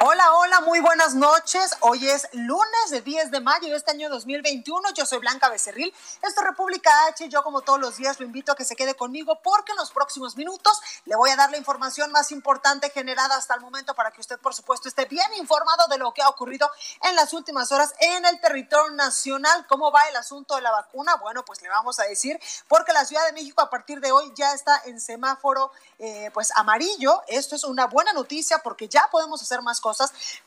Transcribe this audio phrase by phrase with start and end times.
[0.00, 1.76] Hola, hola, muy buenas noches.
[1.80, 4.90] Hoy es lunes de 10 de mayo de este año 2021.
[4.92, 5.94] Yo soy Blanca Becerril.
[6.20, 7.28] Esto es República H.
[7.28, 9.92] Yo, como todos los días, lo invito a que se quede conmigo porque en los
[9.92, 14.10] próximos minutos le voy a dar la información más importante generada hasta el momento para
[14.10, 16.68] que usted, por supuesto, esté bien informado de lo que ha ocurrido
[17.02, 19.66] en las últimas horas en el territorio nacional.
[19.68, 21.16] ¿Cómo va el asunto de la vacuna?
[21.16, 24.32] Bueno, pues le vamos a decir porque la Ciudad de México a partir de hoy
[24.34, 27.22] ya está en semáforo eh, pues amarillo.
[27.28, 29.80] Esto es una buena noticia porque ya podemos hacer más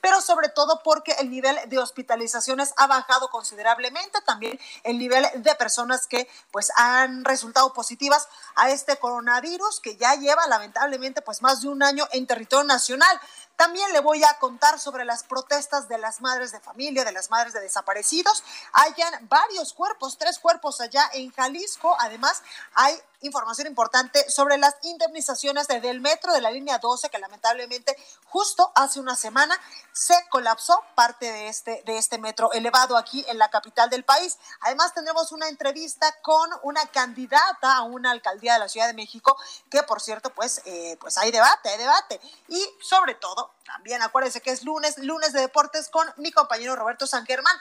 [0.01, 5.55] pero sobre todo porque el nivel de hospitalizaciones ha bajado considerablemente, también el nivel de
[5.55, 11.61] personas que pues han resultado positivas a este coronavirus que ya lleva lamentablemente pues más
[11.61, 13.19] de un año en territorio nacional.
[13.57, 17.31] También le voy a contar sobre las protestas de las madres de familia, de las
[17.31, 18.43] madres de desaparecidos.
[18.71, 21.97] Hayan varios cuerpos, tres cuerpos allá en Jalisco.
[21.99, 22.43] Además,
[22.75, 28.71] hay información importante sobre las indemnizaciones del metro de la línea 12 que lamentablemente justo
[28.75, 29.59] hace una semana
[29.91, 34.37] se colapsó parte de este, de este metro elevado aquí en la capital del país.
[34.61, 39.35] Además tendremos una entrevista con una candidata a una alcaldía de la Ciudad de México
[39.69, 44.41] que por cierto pues, eh, pues hay debate, hay debate y sobre todo también acuérdense
[44.41, 47.55] que es lunes, lunes de deportes con mi compañero Roberto San Germán.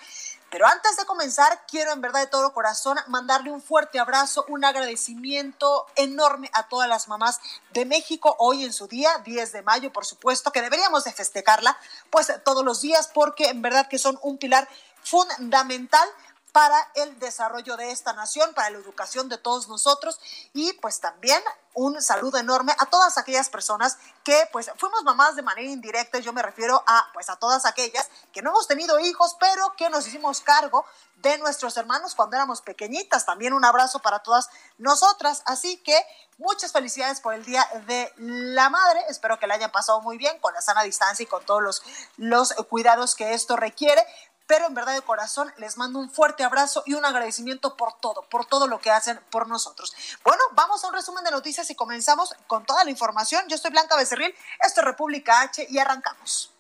[0.51, 4.65] Pero antes de comenzar, quiero en verdad de todo corazón mandarle un fuerte abrazo, un
[4.65, 7.41] agradecimiento enorme a todas las mamás
[7.73, 11.77] de México hoy en su día, 10 de mayo, por supuesto, que deberíamos de festejarla,
[12.11, 14.69] pues todos los días, porque en verdad que son un pilar
[15.03, 16.09] fundamental
[16.53, 20.19] para el desarrollo de esta nación, para la educación de todos nosotros
[20.55, 21.43] y pues también
[21.75, 26.33] un saludo enorme a todas aquellas personas que pues fuimos mamás de manera indirecta, yo
[26.33, 30.07] me refiero a pues a todas aquellas que no hemos tenido hijos, pero que nos
[30.07, 30.87] hicimos cargo
[31.17, 33.27] de nuestros hermanos cuando éramos pequeñitas.
[33.27, 34.49] También un abrazo para todas
[34.79, 35.99] nosotras, así que
[36.39, 39.01] muchas felicidades por el Día de la Madre.
[39.09, 41.83] Espero que la hayan pasado muy bien con la sana distancia y con todos los,
[42.17, 44.05] los cuidados que esto requiere
[44.47, 48.23] pero en verdad de corazón les mando un fuerte abrazo y un agradecimiento por todo,
[48.29, 49.95] por todo lo que hacen por nosotros.
[50.25, 53.45] Bueno, vamos a un resumen de noticias y comenzamos con toda la información.
[53.49, 56.53] Yo soy Blanca Becerril, esto es República H y arrancamos.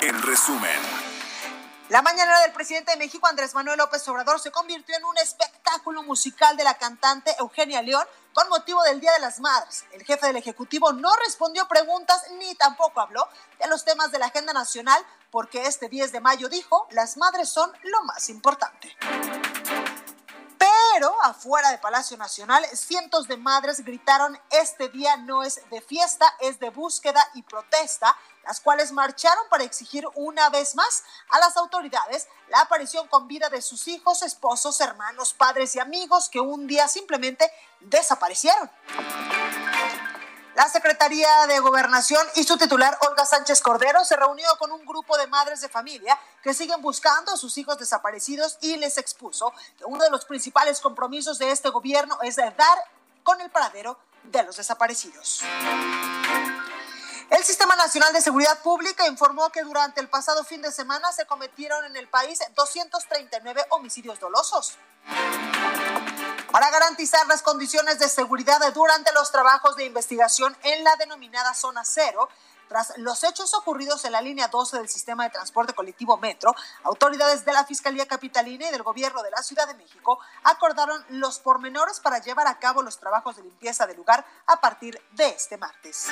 [0.00, 1.11] En resumen.
[1.92, 6.02] La mañanera del presidente de México, Andrés Manuel López Obrador, se convirtió en un espectáculo
[6.02, 9.84] musical de la cantante Eugenia León con motivo del Día de las Madres.
[9.92, 14.28] El jefe del Ejecutivo no respondió preguntas ni tampoco habló de los temas de la
[14.28, 18.96] agenda nacional porque este 10 de mayo dijo, las madres son lo más importante.
[20.92, 26.26] Pero afuera de Palacio Nacional, cientos de madres gritaron, este día no es de fiesta,
[26.40, 28.14] es de búsqueda y protesta,
[28.44, 33.48] las cuales marcharon para exigir una vez más a las autoridades la aparición con vida
[33.48, 38.70] de sus hijos, esposos, hermanos, padres y amigos que un día simplemente desaparecieron.
[40.54, 45.16] La Secretaría de Gobernación y su titular, Olga Sánchez Cordero, se reunió con un grupo
[45.16, 49.86] de madres de familia que siguen buscando a sus hijos desaparecidos y les expuso que
[49.86, 52.52] uno de los principales compromisos de este gobierno es dar
[53.22, 55.40] con el paradero de los desaparecidos.
[57.30, 61.24] El Sistema Nacional de Seguridad Pública informó que durante el pasado fin de semana se
[61.24, 64.76] cometieron en el país 239 homicidios dolosos
[66.52, 71.82] para garantizar las condiciones de seguridad durante los trabajos de investigación en la denominada zona
[71.84, 72.28] cero.
[72.68, 76.54] Tras los hechos ocurridos en la línea 12 del sistema de transporte colectivo Metro,
[76.84, 81.38] autoridades de la Fiscalía Capitalina y del Gobierno de la Ciudad de México acordaron los
[81.38, 85.58] pormenores para llevar a cabo los trabajos de limpieza del lugar a partir de este
[85.58, 86.06] martes.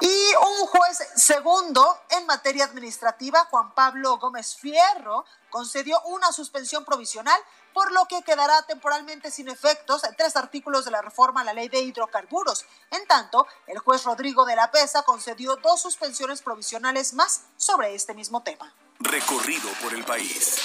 [0.00, 7.38] Y un juez segundo en materia administrativa, Juan Pablo Gómez Fierro, concedió una suspensión provisional,
[7.74, 11.68] por lo que quedará temporalmente sin efectos tres artículos de la reforma a la ley
[11.68, 12.64] de hidrocarburos.
[12.90, 18.14] En tanto, el juez Rodrigo de la Pesa concedió dos suspensiones provisionales más sobre este
[18.14, 18.72] mismo tema.
[19.00, 20.58] Recorrido por el país.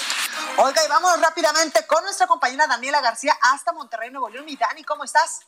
[0.58, 4.44] Oiga, y vamos rápidamente con nuestra compañera Daniela García hasta Monterrey, Nuevo León.
[4.44, 5.40] Mi Dani, ¿cómo estás?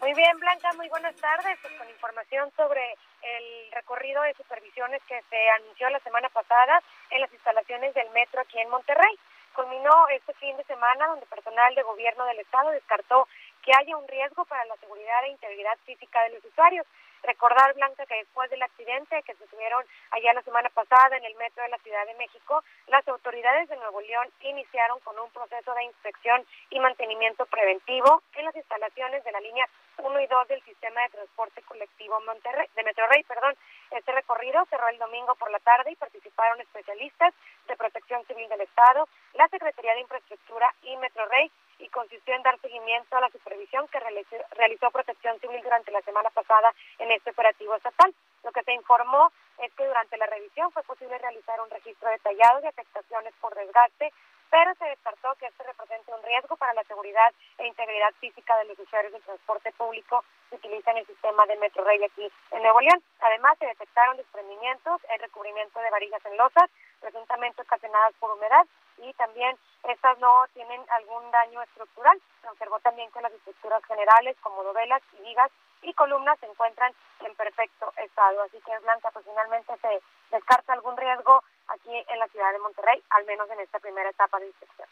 [0.00, 1.58] Muy bien, Blanca, muy buenas tardes.
[1.60, 6.80] Pues con información sobre el recorrido de supervisiones que se anunció la semana pasada
[7.10, 9.18] en las instalaciones del metro aquí en Monterrey.
[9.54, 13.26] Culminó este fin de semana donde personal de gobierno del estado descartó
[13.60, 16.86] que haya un riesgo para la seguridad e integridad física de los usuarios.
[17.24, 21.34] Recordar, Blanca, que después del accidente que se tuvieron allá la semana pasada en el
[21.34, 25.74] metro de la Ciudad de México, las autoridades de Nuevo León iniciaron con un proceso
[25.74, 29.68] de inspección y mantenimiento preventivo en las instalaciones de la línea
[29.98, 33.22] 1 y 2 del sistema de transporte colectivo Monterrey, de Metrorrey.
[33.24, 33.54] Perdón.
[33.90, 37.32] Este recorrido cerró el domingo por la tarde y participaron especialistas
[37.66, 42.58] de Protección Civil del Estado, la Secretaría de Infraestructura y Metrorrey y consistió en dar
[42.60, 47.74] seguimiento a la supervisión que realizó, Protección Civil durante la semana pasada en este operativo
[47.76, 48.12] estatal.
[48.44, 52.60] Lo que se informó es que durante la revisión fue posible realizar un registro detallado
[52.60, 54.12] de afectaciones por desgaste,
[54.50, 58.64] pero se descartó que este represente un riesgo para la seguridad e integridad física de
[58.66, 62.80] los usuarios del transporte público que utilizan el sistema de Metro Rey aquí en Nuevo
[62.80, 63.02] León.
[63.20, 68.66] Además, se detectaron desprendimientos, el recubrimiento de varillas en losas, presuntamente ocasionadas por humedad,
[68.98, 72.20] y también estas no tienen algún daño estructural.
[72.42, 75.50] Se observó también que las estructuras generales como dovelas y vigas
[75.82, 78.42] y columnas se encuentran en perfecto estado.
[78.42, 83.02] Así que, Blanca, pues finalmente se descarta algún riesgo aquí en la ciudad de Monterrey,
[83.10, 84.88] al menos en esta primera etapa de inspección.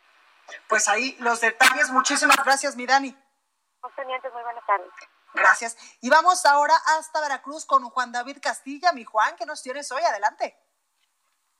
[0.68, 1.90] Pues ahí los detalles.
[1.90, 3.16] Muchísimas gracias, mi Dani.
[3.94, 4.90] Tenientes, muy buenas tardes.
[5.32, 5.76] Gracias.
[6.00, 8.92] Y vamos ahora hasta Veracruz con Juan David Castilla.
[8.92, 10.02] Mi Juan, ¿qué nos tienes hoy?
[10.02, 10.56] Adelante.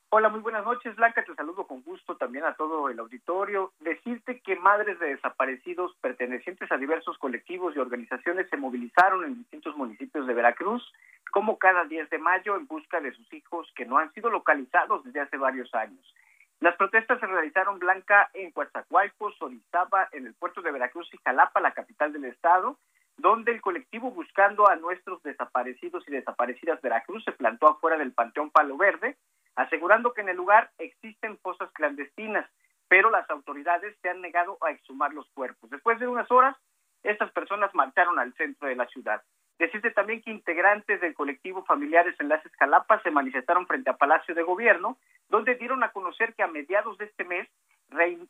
[0.09, 1.25] Hola, muy buenas noches, Blanca.
[1.25, 3.73] Te saludo con gusto también a todo el auditorio.
[3.81, 9.77] Decirte que madres de desaparecidos pertenecientes a diversos colectivos y organizaciones se movilizaron en distintos
[9.77, 10.93] municipios de Veracruz,
[11.33, 15.05] como cada 10 de mayo, en busca de sus hijos que no han sido localizados
[15.05, 16.15] desde hace varios años.
[16.61, 21.61] Las protestas se realizaron, Blanca, en Coatzacoalcos, Orizaba, en el puerto de Veracruz y Jalapa,
[21.61, 22.79] la capital del estado,
[23.19, 28.51] donde el colectivo Buscando a Nuestros Desaparecidos y Desaparecidas Veracruz se plantó afuera del Panteón
[28.51, 29.17] Palo Verde,
[29.57, 32.49] asegurando que en el lugar existen fosas clandestinas,
[32.89, 35.71] pero las autoridades se han negado a exhumar los cuerpos.
[35.71, 36.57] Después de unas horas,
[37.03, 39.23] estas personas marcharon al centro de la ciudad.
[39.59, 44.43] Decirte también que integrantes del colectivo Familiares Enlaces Jalapa se manifestaron frente a Palacio de
[44.43, 44.99] Gobierno,
[45.29, 47.49] donde dieron a conocer que a mediados de este mes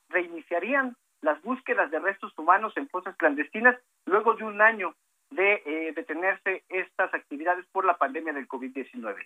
[0.09, 4.95] reiniciarían las búsquedas de restos humanos en fosas clandestinas luego de un año
[5.31, 9.17] de eh, detenerse estas actividades por la pandemia del COVID-19.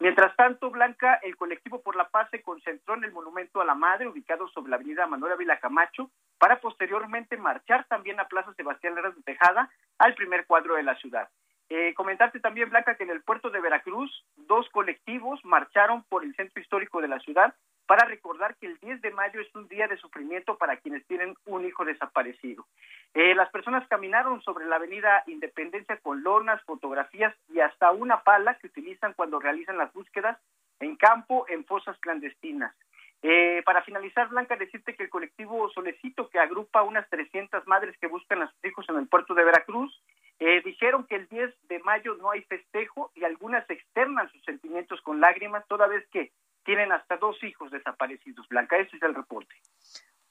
[0.00, 3.74] Mientras tanto, Blanca, el colectivo por la paz se concentró en el Monumento a la
[3.74, 8.94] Madre, ubicado sobre la avenida Manuel Ávila Camacho, para posteriormente marchar también a Plaza Sebastián
[8.94, 9.68] Leras de Tejada,
[9.98, 11.28] al primer cuadro de la ciudad.
[11.70, 16.34] Eh, comentarte también, Blanca, que en el puerto de Veracruz, dos colectivos marcharon por el
[16.34, 17.54] centro histórico de la ciudad
[17.86, 21.34] para recordar que el 10 de mayo es un día de sufrimiento para quienes tienen
[21.46, 22.66] un hijo desaparecido.
[23.14, 28.54] Eh, las personas caminaron sobre la avenida Independencia con lonas, fotografías y hasta una pala
[28.58, 30.38] que utilizan cuando realizan las búsquedas
[30.80, 32.74] en campo en fosas clandestinas.
[33.22, 38.06] Eh, para finalizar, Blanca, decirte que el colectivo Solecito, que agrupa unas 300 madres que
[38.06, 39.98] buscan a sus hijos en el puerto de Veracruz,
[40.40, 45.00] eh, dijeron que el 10 de mayo no hay festejo y algunas externan sus sentimientos
[45.02, 46.32] con lágrimas, toda vez que
[46.64, 48.46] tienen hasta dos hijos desaparecidos.
[48.48, 49.54] Blanca, ese es el reporte.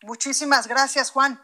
[0.04, 1.40] Muchísimas gracias, Juan.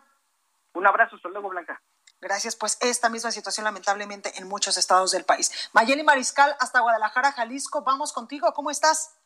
[0.74, 1.82] Un abrazo, hasta luego, Blanca.
[2.22, 5.70] Gracias, pues esta misma situación lamentablemente en muchos estados del país.
[5.74, 9.20] Mayeli Mariscal, hasta Guadalajara, Jalisco, vamos contigo, ¿cómo estás?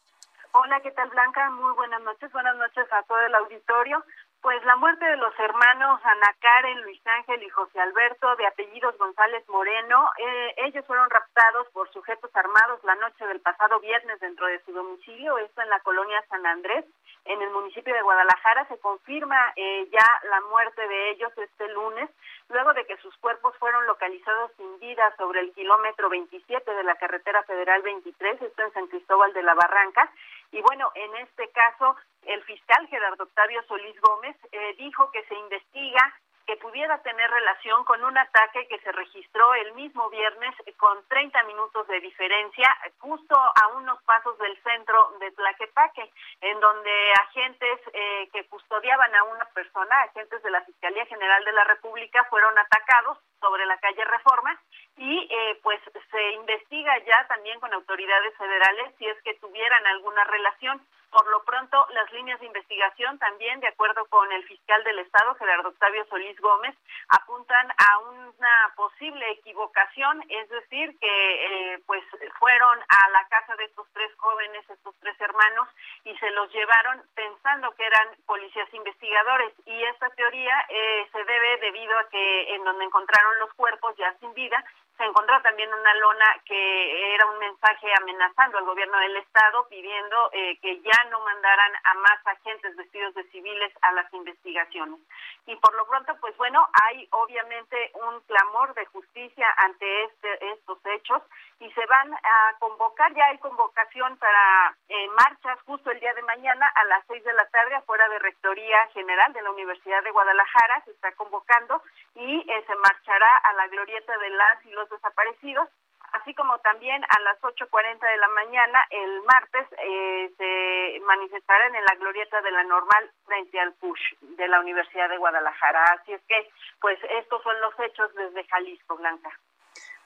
[0.53, 1.51] Hola, ¿qué tal Blanca?
[1.51, 4.03] Muy buenas noches, buenas noches a todo el auditorio.
[4.47, 8.97] Pues la muerte de los hermanos Ana Karen, Luis Ángel y José Alberto, de apellidos
[8.97, 14.47] González Moreno, eh, ellos fueron raptados por sujetos armados la noche del pasado viernes dentro
[14.47, 16.85] de su domicilio, esto en la colonia San Andrés,
[17.25, 18.65] en el municipio de Guadalajara.
[18.69, 22.09] Se confirma eh, ya la muerte de ellos este lunes,
[22.47, 26.95] luego de que sus cuerpos fueron localizados sin vida sobre el kilómetro 27 de la
[26.95, 30.09] carretera federal 23, esto en San Cristóbal de la Barranca.
[30.51, 35.35] Y bueno, en este caso, el fiscal Gerardo Octavio Solís Gómez eh, dijo que se
[35.35, 36.13] investiga
[36.47, 41.43] que pudiera tener relación con un ataque que se registró el mismo viernes con 30
[41.43, 48.29] minutos de diferencia, justo a unos pasos del centro de Tlaquepaque, en donde agentes eh,
[48.31, 53.17] que custodiaban a una persona, agentes de la Fiscalía General de la República, fueron atacados
[53.41, 54.57] sobre la calle Reforma
[54.97, 55.79] y eh, pues
[56.11, 61.41] se investiga ya también con autoridades federales si es que tuvieran alguna relación Por lo
[61.43, 66.05] pronto, las líneas de investigación también, de acuerdo con el fiscal del Estado, Gerardo Octavio
[66.07, 66.75] Solís Gómez,
[67.09, 72.03] apuntan a una posible equivocación, es decir, que eh, pues
[72.39, 75.69] fueron a la casa de estos tres jóvenes, estos tres hermanos,
[76.03, 79.53] y se los llevaron pensando que eran policías investigadores.
[79.65, 84.13] Y esta teoría eh, se debe debido a que en donde encontraron los cuerpos ya
[84.19, 84.63] sin vida,
[84.97, 90.29] se encontró también una lona que era un mensaje amenazando al gobierno del estado pidiendo
[90.33, 94.99] eh, que ya no mandaran a más agentes vestidos de civiles a las investigaciones.
[95.45, 100.79] Y por lo pronto, pues bueno, hay obviamente un clamor de justicia ante este, estos
[100.85, 101.21] hechos
[101.59, 106.21] y se van a convocar, ya hay convocación para eh, marchas justo el día de
[106.23, 110.11] mañana a las seis de la tarde afuera de Rectoría General de la Universidad de
[110.11, 111.81] Guadalajara, se está convocando
[112.15, 115.69] y eh, se marchará a la glorieta de las y los desaparecidos
[116.13, 121.83] así como también a las 8.40 de la mañana el martes eh, se manifestarán en
[121.85, 125.83] la glorieta de la normal frente al PUSH de la Universidad de Guadalajara.
[125.99, 129.29] Así es que, pues estos son los hechos desde Jalisco, Blanca.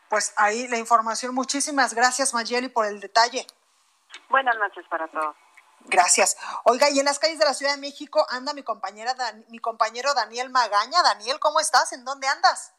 [0.09, 1.33] Pues ahí la información.
[1.33, 3.45] Muchísimas gracias, Mayeli, por el detalle.
[4.29, 5.35] Buenas noches para todos.
[5.85, 6.37] Gracias.
[6.65, 9.15] Oiga, y en las calles de la Ciudad de México anda mi compañera
[9.49, 11.01] mi compañero Daniel Magaña.
[11.01, 11.93] Daniel, ¿cómo estás?
[11.93, 12.73] ¿En dónde andas?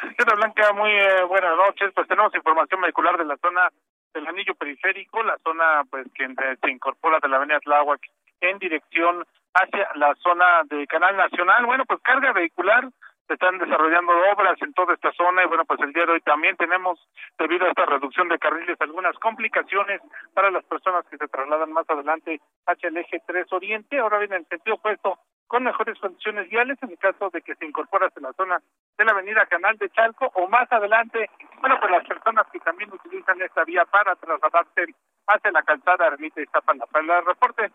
[0.00, 0.72] ¿Qué Blanca?
[0.74, 1.92] Muy eh, buenas noches.
[1.94, 3.68] Pues tenemos información vehicular de la zona
[4.12, 8.00] del anillo periférico, la zona pues que se incorpora de la avenida Tláhuac
[8.40, 9.24] en dirección
[9.54, 11.64] hacia la zona de Canal Nacional.
[11.66, 12.88] Bueno, pues carga vehicular,
[13.26, 16.20] se están desarrollando obras en toda esta zona y bueno, pues el día de hoy
[16.20, 16.98] también tenemos,
[17.38, 20.00] debido a esta reducción de carriles, algunas complicaciones
[20.34, 23.98] para las personas que se trasladan más adelante hacia el eje 3 Oriente.
[23.98, 27.66] Ahora viene el sentido opuesto con mejores condiciones viales en el caso de que se
[27.66, 28.60] incorpore en la zona
[28.98, 32.92] de la avenida Canal de Chalco o más adelante, bueno, pues las personas que también
[32.92, 34.94] utilizan esta vía para trasladarse
[35.26, 37.70] hacia la calzada Ermita y Para El reporte,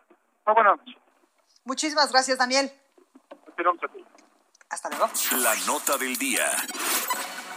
[0.46, 0.80] muy buenas
[1.63, 2.72] Muchísimas gracias, Daniel.
[4.70, 5.10] Hasta luego.
[5.44, 6.46] La nota del día.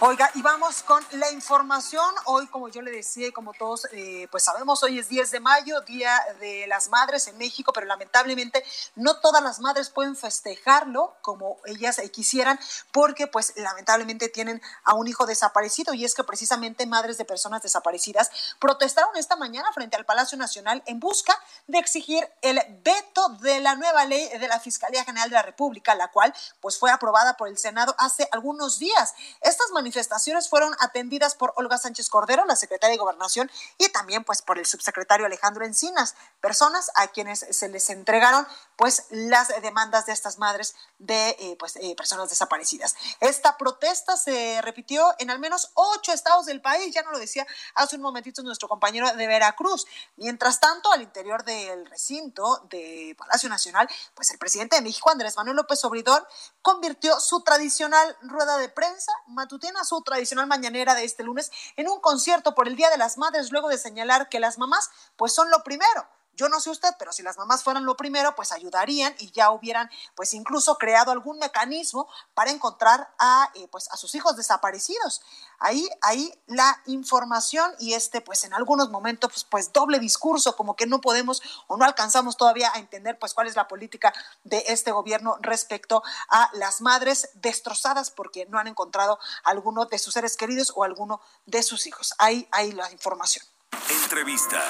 [0.00, 2.04] Oiga, y vamos con la información.
[2.24, 5.38] Hoy, como yo le decía y como todos eh, pues sabemos, hoy es 10 de
[5.38, 8.64] mayo, Día de las Madres en México, pero lamentablemente
[8.96, 12.58] no todas las madres pueden festejarlo como ellas eh, quisieran,
[12.90, 17.62] porque pues lamentablemente tienen a un hijo desaparecido y es que precisamente madres de personas
[17.62, 23.60] desaparecidas protestaron esta mañana frente al Palacio Nacional en busca de exigir el veto de
[23.60, 27.36] la nueva ley de la Fiscalía General de la República, la cual pues fue aprobada
[27.36, 29.14] por el Senado hace algunos días.
[29.40, 34.40] Estas manifestaciones fueron atendidas por Olga Sánchez Cordero, la secretaria de Gobernación, y también pues
[34.40, 40.12] por el subsecretario Alejandro Encinas, personas a quienes se les entregaron pues las demandas de
[40.12, 42.96] estas madres de eh, pues, eh, personas desaparecidas.
[43.20, 47.46] Esta protesta se repitió en al menos ocho estados del país, ya no lo decía
[47.74, 49.86] hace un momentito nuestro compañero de Veracruz.
[50.16, 55.36] Mientras tanto, al interior del recinto de Palacio Nacional, pues el presidente de México, Andrés
[55.36, 56.26] Manuel López Obrador,
[56.62, 62.00] convirtió su tradicional rueda de prensa matutina, su tradicional mañanera de este lunes, en un
[62.00, 65.50] concierto por el Día de las Madres, luego de señalar que las mamás pues son
[65.50, 69.14] lo primero yo no sé usted, pero si las mamás fueran lo primero, pues ayudarían
[69.18, 74.14] y ya hubieran, pues incluso creado algún mecanismo para encontrar a, eh, pues a sus
[74.14, 75.22] hijos desaparecidos.
[75.58, 80.76] Ahí, ahí la información y este, pues en algunos momentos, pues, pues doble discurso, como
[80.76, 84.12] que no podemos o no alcanzamos todavía a entender, pues cuál es la política
[84.42, 90.14] de este gobierno respecto a las madres destrozadas porque no han encontrado alguno de sus
[90.14, 92.14] seres queridos o alguno de sus hijos.
[92.18, 93.53] Ahí, ahí la información.
[93.88, 94.62] Entrevista.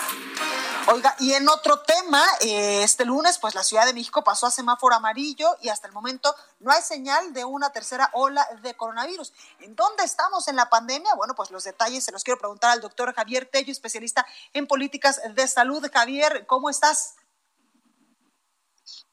[0.87, 4.51] Oiga, y en otro tema, eh, este lunes, pues la Ciudad de México pasó a
[4.51, 9.33] semáforo amarillo y hasta el momento no hay señal de una tercera ola de coronavirus.
[9.61, 11.15] ¿En dónde estamos en la pandemia?
[11.15, 15.21] Bueno, pues los detalles se los quiero preguntar al doctor Javier Tello, especialista en políticas
[15.35, 15.85] de salud.
[15.93, 17.15] Javier, ¿cómo estás?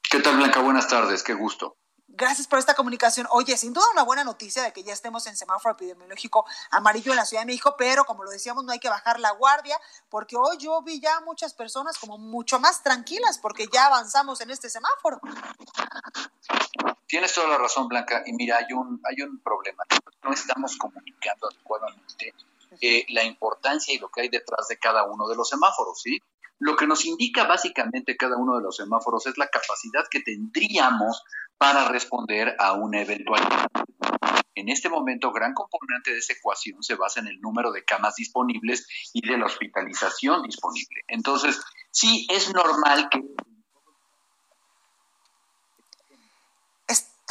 [0.02, 0.60] ¿Qué tal, Blanca?
[0.60, 1.76] Buenas tardes, qué gusto.
[2.14, 3.26] Gracias por esta comunicación.
[3.30, 7.16] Oye, sin duda una buena noticia de que ya estemos en semáforo epidemiológico amarillo en
[7.16, 9.78] la Ciudad de México, pero como lo decíamos, no hay que bajar la guardia,
[10.10, 14.50] porque hoy yo vi ya muchas personas como mucho más tranquilas, porque ya avanzamos en
[14.50, 15.20] este semáforo.
[17.06, 18.22] Tienes toda la razón, Blanca.
[18.26, 19.84] Y mira, hay un, hay un problema.
[20.22, 22.34] No estamos comunicando adecuadamente
[22.80, 26.22] eh, la importancia y lo que hay detrás de cada uno de los semáforos, ¿sí?
[26.58, 31.24] Lo que nos indica básicamente cada uno de los semáforos es la capacidad que tendríamos
[31.58, 33.68] para responder a una eventualidad.
[34.54, 38.16] En este momento, gran componente de esa ecuación se basa en el número de camas
[38.16, 41.02] disponibles y de la hospitalización disponible.
[41.08, 43.22] Entonces, sí es normal que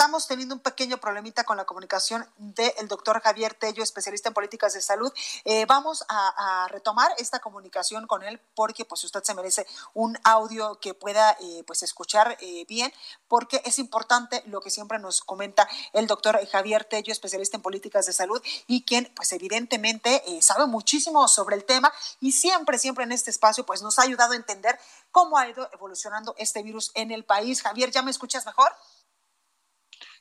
[0.01, 4.73] estamos teniendo un pequeño problemita con la comunicación del doctor Javier Tello, especialista en políticas
[4.73, 5.13] de salud.
[5.45, 10.79] Eh, vamos a, retomar esta comunicación con él porque pues usted se merece un audio
[10.79, 12.91] que pueda eh, pues escuchar eh, bien
[13.27, 18.07] porque es importante lo que siempre nos comenta el doctor Javier Tello, especialista en políticas
[18.07, 23.11] de salud y quien pues evidentemente sabe muchísimo sobre el tema y siempre, siempre en
[23.11, 24.79] este espacio pues nos ha ayudado a entender
[25.11, 27.61] cómo ha ido evolucionando este virus en el país.
[27.61, 28.71] Javier, ¿ya me escuchas mejor?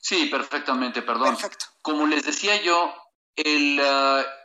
[0.00, 1.37] Sí, perfectamente, perdón.
[1.83, 2.92] Como les decía yo,
[3.37, 3.78] el,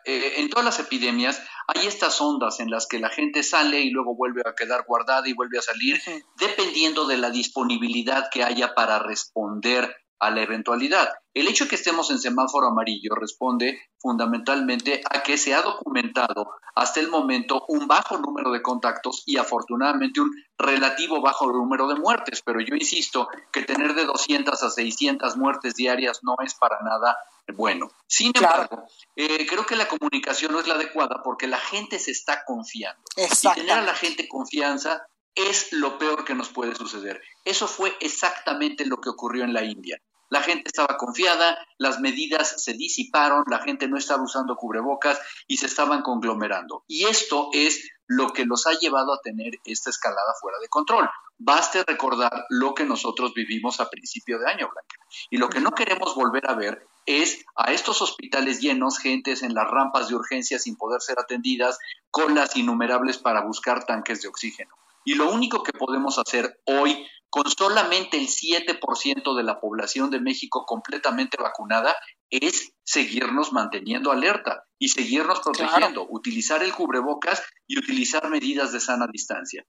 [0.06, 3.90] eh, en todas las epidemias hay estas ondas en las que la gente sale y
[3.90, 6.00] luego vuelve a quedar guardada y vuelve a salir,
[6.38, 11.10] dependiendo de la disponibilidad que haya para responder a la eventualidad.
[11.34, 16.52] El hecho de que estemos en semáforo amarillo responde fundamentalmente a que se ha documentado
[16.76, 21.96] hasta el momento un bajo número de contactos y afortunadamente un relativo bajo número de
[21.96, 26.80] muertes, pero yo insisto que tener de 200 a 600 muertes diarias no es para
[26.82, 27.18] nada
[27.54, 27.92] bueno.
[28.08, 32.12] Sin embargo, eh, creo que la comunicación no es la adecuada porque la gente se
[32.12, 33.02] está confiando.
[33.18, 35.06] Y tener a la gente confianza
[35.36, 37.22] es lo peor que nos puede suceder.
[37.44, 40.02] Eso fue exactamente lo que ocurrió en la India.
[40.30, 45.58] La gente estaba confiada, las medidas se disiparon, la gente no estaba usando cubrebocas y
[45.58, 46.84] se estaban conglomerando.
[46.88, 51.10] Y esto es lo que los ha llevado a tener esta escalada fuera de control.
[51.38, 54.96] Baste recordar lo que nosotros vivimos a principio de año, Blanca.
[55.30, 59.54] Y lo que no queremos volver a ver es a estos hospitales llenos, gentes en
[59.54, 61.78] las rampas de urgencia sin poder ser atendidas,
[62.10, 64.74] colas innumerables para buscar tanques de oxígeno.
[65.06, 70.20] Y lo único que podemos hacer hoy, con solamente el 7% de la población de
[70.20, 71.96] México completamente vacunada,
[72.30, 79.08] es seguirnos manteniendo alerta y seguirnos protegiendo, utilizar el cubrebocas y utilizar medidas de sana
[79.12, 79.64] distancia.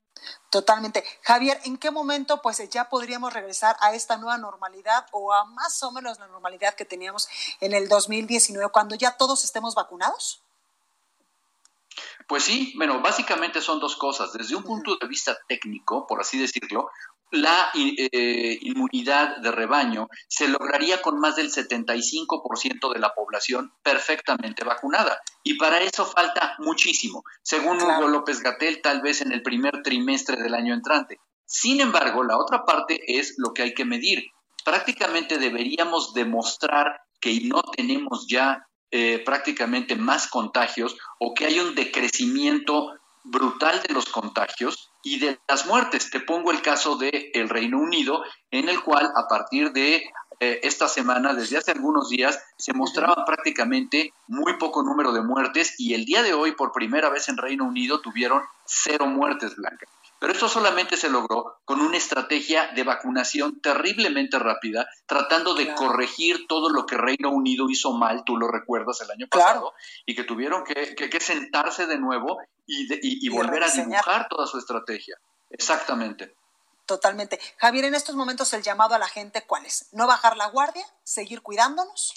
[0.50, 1.04] Totalmente.
[1.22, 5.82] Javier, ¿en qué momento pues ya podríamos regresar a esta nueva normalidad o a más
[5.82, 7.28] o menos la normalidad que teníamos
[7.60, 10.45] en el 2019 cuando ya todos estemos vacunados?
[12.26, 14.32] Pues sí, bueno, básicamente son dos cosas.
[14.32, 16.90] Desde un punto de vista técnico, por así decirlo,
[17.30, 24.64] la eh, inmunidad de rebaño se lograría con más del 75% de la población perfectamente
[24.64, 25.20] vacunada.
[25.42, 27.24] Y para eso falta muchísimo.
[27.42, 31.18] Según Hugo López Gatel, tal vez en el primer trimestre del año entrante.
[31.44, 34.24] Sin embargo, la otra parte es lo que hay que medir.
[34.64, 41.74] Prácticamente deberíamos demostrar que no tenemos ya eh, prácticamente más contagios o que hay un
[41.74, 46.10] decrecimiento brutal de los contagios y de las muertes.
[46.10, 50.04] Te pongo el caso de el Reino Unido, en el cual a partir de
[50.38, 55.74] eh, esta semana, desde hace algunos días, se mostraba prácticamente muy poco número de muertes
[55.78, 59.88] y el día de hoy, por primera vez en Reino Unido, tuvieron cero muertes blancas.
[60.18, 66.46] Pero esto solamente se logró con una estrategia de vacunación terriblemente rápida, tratando de corregir
[66.46, 69.74] todo lo que Reino Unido hizo mal, tú lo recuerdas el año pasado,
[70.06, 75.18] y que tuvieron que, sentarse de nuevo y, volver a dibujar toda su estrategia.
[75.50, 76.34] Exactamente.
[76.86, 77.40] Totalmente.
[77.58, 79.88] Javier, en estos momentos el llamado a la gente, ¿cuál es?
[79.92, 80.86] ¿No bajar la guardia?
[81.02, 82.14] ¿Seguir cuidándonos?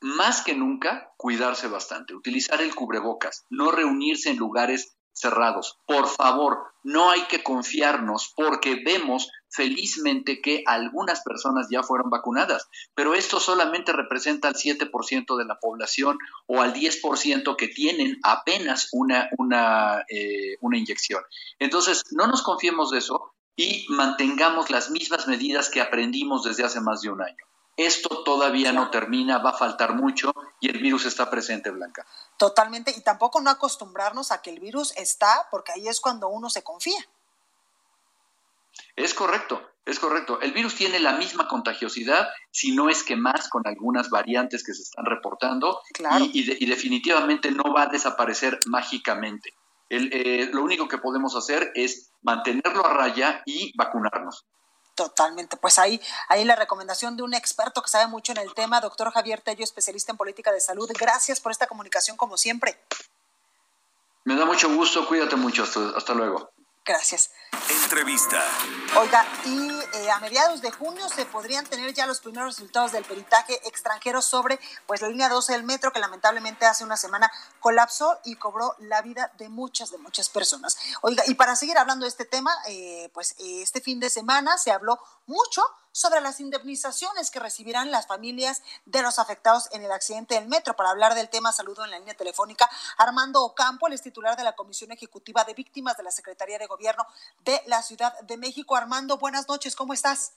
[0.00, 5.78] Más que nunca, cuidarse bastante, utilizar el cubrebocas, no reunirse en lugares cerrados.
[5.86, 12.68] Por favor, no hay que confiarnos porque vemos felizmente que algunas personas ya fueron vacunadas,
[12.94, 18.88] pero esto solamente representa al 7% de la población o al 10% que tienen apenas
[18.92, 21.22] una, una, eh, una inyección.
[21.58, 26.80] Entonces, no nos confiemos de eso y mantengamos las mismas medidas que aprendimos desde hace
[26.80, 27.44] más de un año.
[27.78, 32.04] Esto todavía no termina, va a faltar mucho y el virus está presente, Blanca.
[32.36, 36.50] Totalmente, y tampoco no acostumbrarnos a que el virus está, porque ahí es cuando uno
[36.50, 36.98] se confía.
[38.96, 40.40] Es correcto, es correcto.
[40.40, 44.74] El virus tiene la misma contagiosidad, si no es que más, con algunas variantes que
[44.74, 45.80] se están reportando,
[46.32, 49.54] y, definitivamente no va a desaparecer mágicamente.
[49.88, 54.46] Eh, lo único que podemos hacer es mantenerlo a raya y vacunarnos.
[54.98, 55.56] Totalmente.
[55.56, 59.12] Pues ahí, ahí la recomendación de un experto que sabe mucho en el tema, doctor
[59.12, 60.90] Javier Tello, especialista en política de salud.
[60.98, 62.76] Gracias por esta comunicación, como siempre.
[64.24, 65.62] Me da mucho gusto, cuídate mucho,
[65.94, 66.50] hasta luego.
[66.88, 67.30] Gracias.
[67.84, 68.42] Entrevista.
[68.96, 73.04] Oiga, y eh, a mediados de junio se podrían tener ya los primeros resultados del
[73.04, 78.18] peritaje extranjero sobre pues la línea 12 del metro que lamentablemente hace una semana colapsó
[78.24, 80.78] y cobró la vida de muchas, de muchas personas.
[81.02, 84.70] Oiga, y para seguir hablando de este tema, eh, pues este fin de semana se
[84.70, 90.34] habló mucho sobre las indemnizaciones que recibirán las familias de los afectados en el accidente
[90.34, 90.74] del metro.
[90.76, 94.44] Para hablar del tema, saludo en la línea telefónica Armando Ocampo, el es titular de
[94.44, 97.06] la Comisión Ejecutiva de Víctimas de la Secretaría de Gobierno
[97.40, 98.76] de la Ciudad de México.
[98.76, 100.34] Armando, buenas noches, ¿cómo estás?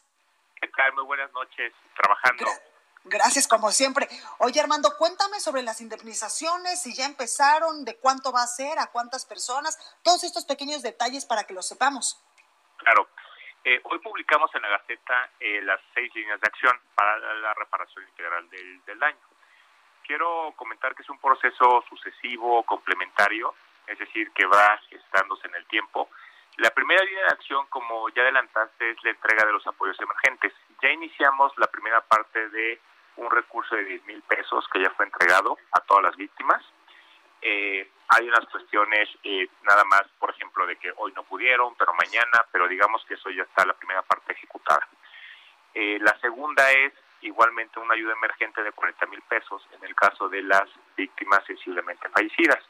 [0.59, 0.93] ¿Qué tal?
[0.93, 2.45] Muy buenas noches, trabajando.
[3.03, 4.07] Gracias, como siempre.
[4.37, 8.87] Oye, Armando, cuéntame sobre las indemnizaciones, si ya empezaron, de cuánto va a ser, a
[8.87, 12.19] cuántas personas, todos estos pequeños detalles para que lo sepamos.
[12.77, 13.07] Claro.
[13.63, 18.04] Eh, hoy publicamos en la Gaceta eh, las seis líneas de acción para la reparación
[18.06, 19.19] integral del, del daño.
[20.04, 23.54] Quiero comentar que es un proceso sucesivo, complementario,
[23.86, 26.10] es decir, que va gestándose en el tiempo.
[26.58, 30.54] La primera línea de acción, como ya adelantaste, es la entrega de los apoyos emergentes.
[30.82, 32.80] Ya iniciamos la primera parte de
[33.17, 36.63] un recurso de 10 mil pesos que ya fue entregado a todas las víctimas.
[37.41, 41.93] Eh, hay unas cuestiones eh, nada más, por ejemplo, de que hoy no pudieron, pero
[41.93, 44.88] mañana, pero digamos que eso ya está la primera parte ejecutada.
[45.73, 50.27] Eh, la segunda es igualmente una ayuda emergente de 40 mil pesos en el caso
[50.27, 52.63] de las víctimas sensiblemente fallecidas.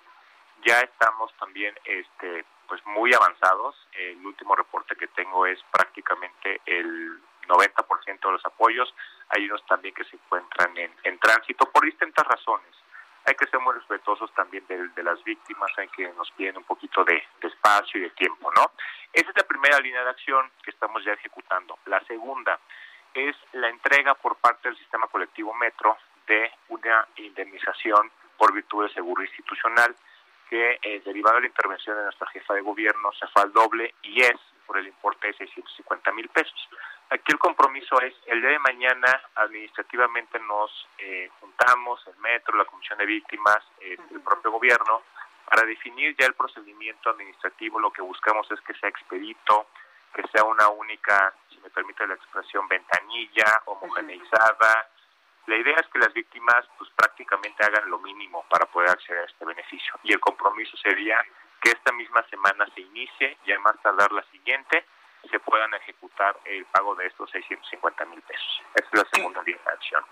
[0.63, 3.75] Ya estamos también este, pues muy avanzados.
[3.93, 8.93] El último reporte que tengo es prácticamente el 90% de los apoyos.
[9.29, 12.80] Hay unos también que se encuentran en, en tránsito por distintas razones
[13.25, 17.03] hay que ser muy respetuosos también de, las víctimas, hay que nos piden un poquito
[17.03, 18.71] de, espacio y de tiempo, ¿no?
[19.13, 21.77] Esa es la primera línea de acción que estamos ya ejecutando.
[21.85, 22.59] La segunda
[23.13, 28.93] es la entrega por parte del sistema colectivo Metro de una indemnización por virtud del
[28.93, 29.95] seguro institucional
[30.49, 33.93] que eh, derivado de la intervención de nuestra jefa de gobierno se fue al doble
[34.03, 36.69] y es por el importe de 650 mil pesos.
[37.11, 42.63] Aquí el compromiso es, el día de mañana administrativamente nos eh, juntamos, el metro, la
[42.63, 45.03] comisión de víctimas, eh, el propio gobierno,
[45.43, 47.81] para definir ya el procedimiento administrativo.
[47.81, 49.67] Lo que buscamos es que sea expedito,
[50.15, 54.87] que sea una única, si me permite la expresión, ventanilla homogeneizada.
[55.47, 59.25] La idea es que las víctimas pues prácticamente hagan lo mínimo para poder acceder a
[59.25, 59.95] este beneficio.
[60.03, 61.21] Y el compromiso sería
[61.61, 64.85] que esta misma semana se inicie y además tardar la siguiente
[65.29, 68.61] se puedan ejecutar el pago de estos 650 mil pesos.
[68.75, 70.03] Esta es la segunda línea de acción.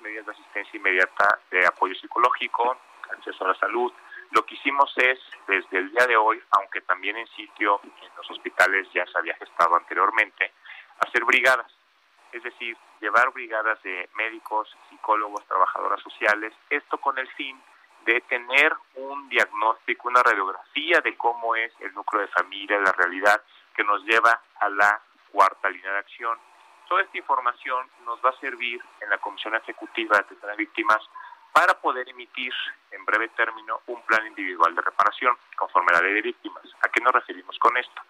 [0.00, 2.76] Medidas de asistencia inmediata de apoyo psicológico,
[3.10, 3.92] acceso a la salud.
[4.30, 8.30] Lo que hicimos es, desde el día de hoy, aunque también en sitio, en los
[8.30, 10.52] hospitales ya se había gestado anteriormente,
[10.98, 11.70] hacer brigadas.
[12.32, 17.60] Es decir, llevar brigadas de médicos, psicólogos, trabajadoras sociales, esto con el fin
[18.04, 23.42] de tener un diagnóstico, una radiografía de cómo es el núcleo de familia, la realidad
[23.74, 26.38] que nos lleva a la cuarta línea de acción.
[26.88, 31.00] Toda esta información nos va a servir en la Comisión Ejecutiva de Atención a Víctimas
[31.52, 32.52] para poder emitir
[32.90, 36.64] en breve término un plan individual de reparación conforme a la ley de víctimas.
[36.80, 38.02] ¿A qué nos referimos con esto?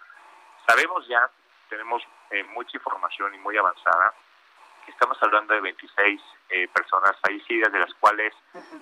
[0.66, 1.28] Sabemos ya,
[1.68, 4.14] tenemos eh, mucha información y muy avanzada,
[4.90, 8.34] estamos hablando de 26 eh, personas fallecidas, de las cuales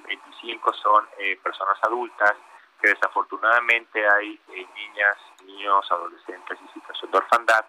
[0.07, 2.35] 25 son eh, personas adultas,
[2.81, 7.65] que desafortunadamente hay eh, niñas, niños, adolescentes y situación de orfandad,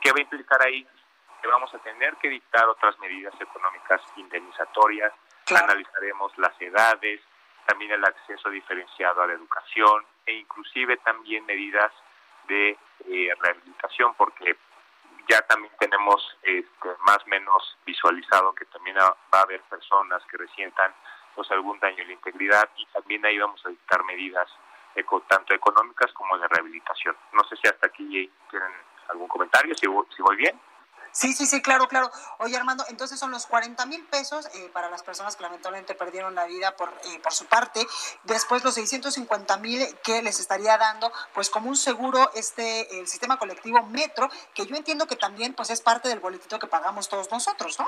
[0.00, 0.86] que va a implicar ahí
[1.40, 5.12] que vamos a tener que dictar otras medidas económicas indemnizatorias,
[5.50, 7.20] analizaremos las edades,
[7.66, 11.92] también el acceso diferenciado a la educación e inclusive también medidas
[12.46, 12.78] de
[13.40, 14.56] rehabilitación, porque
[15.28, 20.36] ya también tenemos este, más o menos visualizado que también va a haber personas que
[20.36, 20.94] resientan
[21.34, 24.48] pues algún daño en la integridad y también ahí vamos a dictar medidas
[25.28, 27.16] tanto económicas como de rehabilitación.
[27.32, 28.72] No sé si hasta aquí tienen
[29.08, 30.58] algún comentario, si, si voy bien.
[31.12, 32.10] Sí, sí, sí, claro, claro.
[32.38, 36.34] Oye, Armando, entonces son los 40 mil pesos eh, para las personas que lamentablemente perdieron
[36.34, 37.86] la vida por, eh, por su parte.
[38.24, 43.38] Después los 650 mil que les estaría dando, pues como un seguro, este, el sistema
[43.38, 47.30] colectivo Metro, que yo entiendo que también pues es parte del boletito que pagamos todos
[47.30, 47.86] nosotros, ¿no?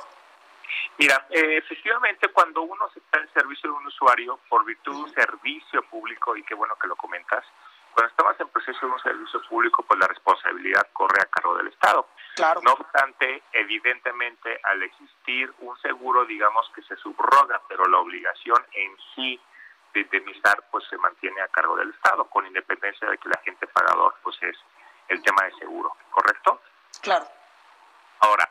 [0.99, 5.03] Mira, eh, efectivamente cuando uno se está en servicio de un usuario por virtud de
[5.03, 7.45] un servicio público, y qué bueno que lo comentas,
[7.95, 11.69] cuando estamos en proceso de un servicio público, pues la responsabilidad corre a cargo del
[11.69, 12.09] Estado.
[12.63, 18.97] No obstante, evidentemente, al existir un seguro, digamos que se subroga, pero la obligación en
[19.15, 19.41] sí
[19.95, 23.69] de indemnizar, pues se mantiene a cargo del Estado, con independencia de que el agente
[23.69, 24.57] pagador, pues es
[25.09, 26.61] el tema de seguro, ¿correcto?
[27.01, 27.27] Claro.
[28.21, 28.51] Ahora,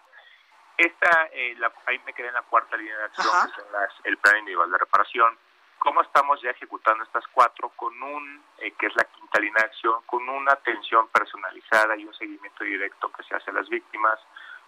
[0.78, 4.38] esta, eh, ahí me quedé en la cuarta línea de acción, que es el plan
[4.38, 5.38] individual de reparación
[5.84, 9.65] cómo estamos ya ejecutando estas cuatro con un, eh, que es la quinta línea de
[9.65, 14.17] acción, con una atención personalizada y un seguimiento directo que se hace a las víctimas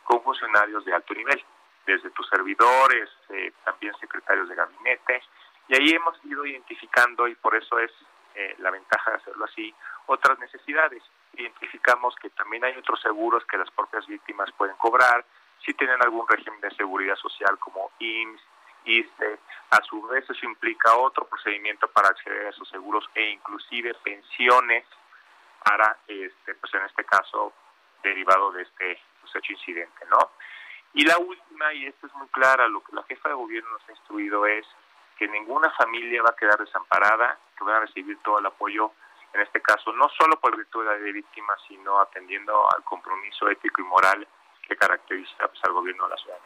[0.04, 1.42] con funcionarios de alto nivel,
[1.86, 5.24] desde tus servidores, eh, también secretarios de gabinete,
[5.70, 7.92] y ahí hemos ido identificando, y por eso es
[8.36, 9.74] eh, la ventaja de hacerlo así,
[10.08, 11.02] otras necesidades.
[11.38, 15.24] Identificamos que también hay otros seguros que las propias víctimas pueden cobrar,
[15.66, 18.55] si tienen algún régimen de seguridad social como IMSS,
[18.86, 19.40] ISTE,
[19.72, 24.86] a su vez eso implica otro procedimiento para acceder a esos seguros e inclusive pensiones
[25.64, 27.54] para, este, pues en este caso,
[28.04, 30.32] derivado de este pues, hecho incidente, ¿no?
[30.94, 33.90] Y la última, y esta es muy clara, lo que la jefa de gobierno nos
[33.90, 34.66] ha instruido es
[35.18, 38.92] que ninguna familia va a quedar desamparada, que van a recibir todo el apoyo,
[39.34, 43.86] en este caso, no solo por virtud de víctimas, sino atendiendo al compromiso ético y
[43.86, 44.26] moral
[44.62, 46.40] que caracteriza pues, al gobierno de la Ciudad.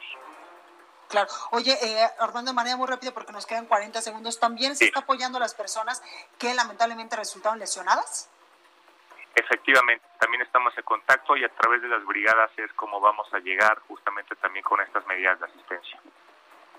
[1.10, 1.28] Claro.
[1.52, 5.00] Oye, eh, Armando, de manera muy rápida, porque nos quedan 40 segundos, ¿también se está
[5.00, 6.02] apoyando a las personas
[6.38, 8.30] que lamentablemente resultaron lesionadas?
[9.34, 13.40] Efectivamente, también estamos en contacto y a través de las brigadas es como vamos a
[13.40, 16.00] llegar justamente también con estas medidas de asistencia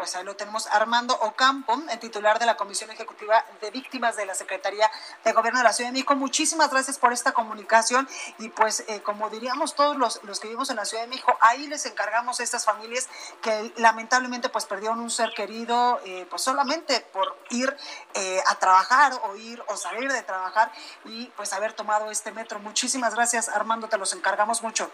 [0.00, 4.24] pues ahí lo tenemos Armando Ocampo, el titular de la Comisión Ejecutiva de Víctimas de
[4.24, 4.90] la Secretaría
[5.24, 6.16] de Gobierno de la Ciudad de México.
[6.16, 8.08] Muchísimas gracias por esta comunicación
[8.38, 11.36] y pues eh, como diríamos todos los, los que vivimos en la Ciudad de México,
[11.42, 13.10] ahí les encargamos a estas familias
[13.42, 17.76] que lamentablemente pues perdieron un ser querido eh, pues solamente por ir
[18.14, 20.72] eh, a trabajar o ir o salir de trabajar
[21.04, 22.58] y pues haber tomado este metro.
[22.58, 24.90] Muchísimas gracias Armando, te los encargamos mucho.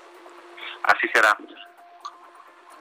[0.82, 1.38] Así será.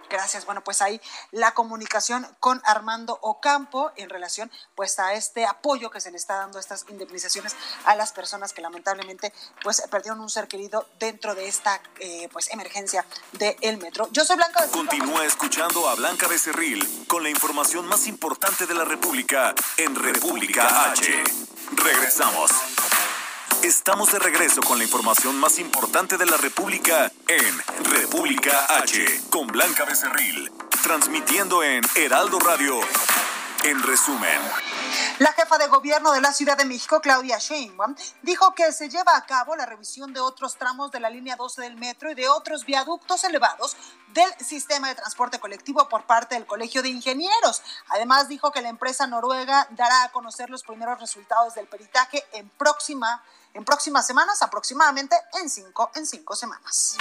[0.10, 0.46] Gracias.
[0.46, 6.02] Bueno, pues ahí la comunicación con Armando Ocampo en relación pues a este apoyo que
[6.02, 10.30] se le está dando a estas indemnizaciones a las personas que lamentablemente pues perdieron un
[10.30, 14.08] ser querido dentro de esta eh, pues emergencia del metro.
[14.12, 14.88] Yo soy Blanca Becerril.
[14.88, 20.92] Continúa escuchando a Blanca Becerril con la información más importante de la República en República
[20.92, 21.24] H.
[21.72, 22.75] Regresamos.
[23.66, 29.48] Estamos de regreso con la información más importante de la República en República H, con
[29.48, 30.52] Blanca Becerril,
[30.84, 32.80] transmitiendo en Heraldo Radio.
[33.64, 34.40] En resumen.
[35.18, 39.18] La jefa de gobierno de la Ciudad de México, Claudia Sheinbaum, dijo que se lleva
[39.18, 42.30] a cabo la revisión de otros tramos de la línea 12 del metro y de
[42.30, 43.76] otros viaductos elevados
[44.14, 47.64] del sistema de transporte colectivo por parte del Colegio de Ingenieros.
[47.88, 52.48] Además, dijo que la empresa noruega dará a conocer los primeros resultados del peritaje en
[52.50, 53.24] próxima
[53.56, 56.98] en próximas semanas, aproximadamente en cinco, en cinco semanas.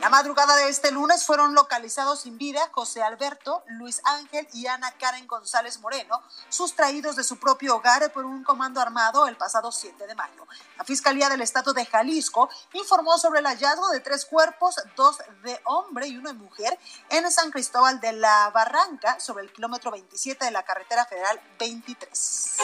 [0.00, 4.92] La madrugada de este lunes fueron localizados sin vida José Alberto, Luis Ángel y Ana
[4.92, 10.06] Karen González Moreno, sustraídos de su propio hogar por un comando armado el pasado 7
[10.06, 10.46] de mayo.
[10.76, 15.60] La Fiscalía del Estado de Jalisco informó sobre el hallazgo de tres cuerpos, dos de
[15.64, 16.78] hombre y uno de mujer,
[17.10, 22.56] en San Cristóbal de la Barranca, sobre el kilómetro 27 de la carretera federal 23.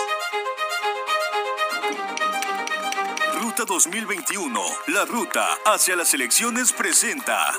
[3.57, 7.53] Ruta 2021, la ruta hacia las elecciones presenta.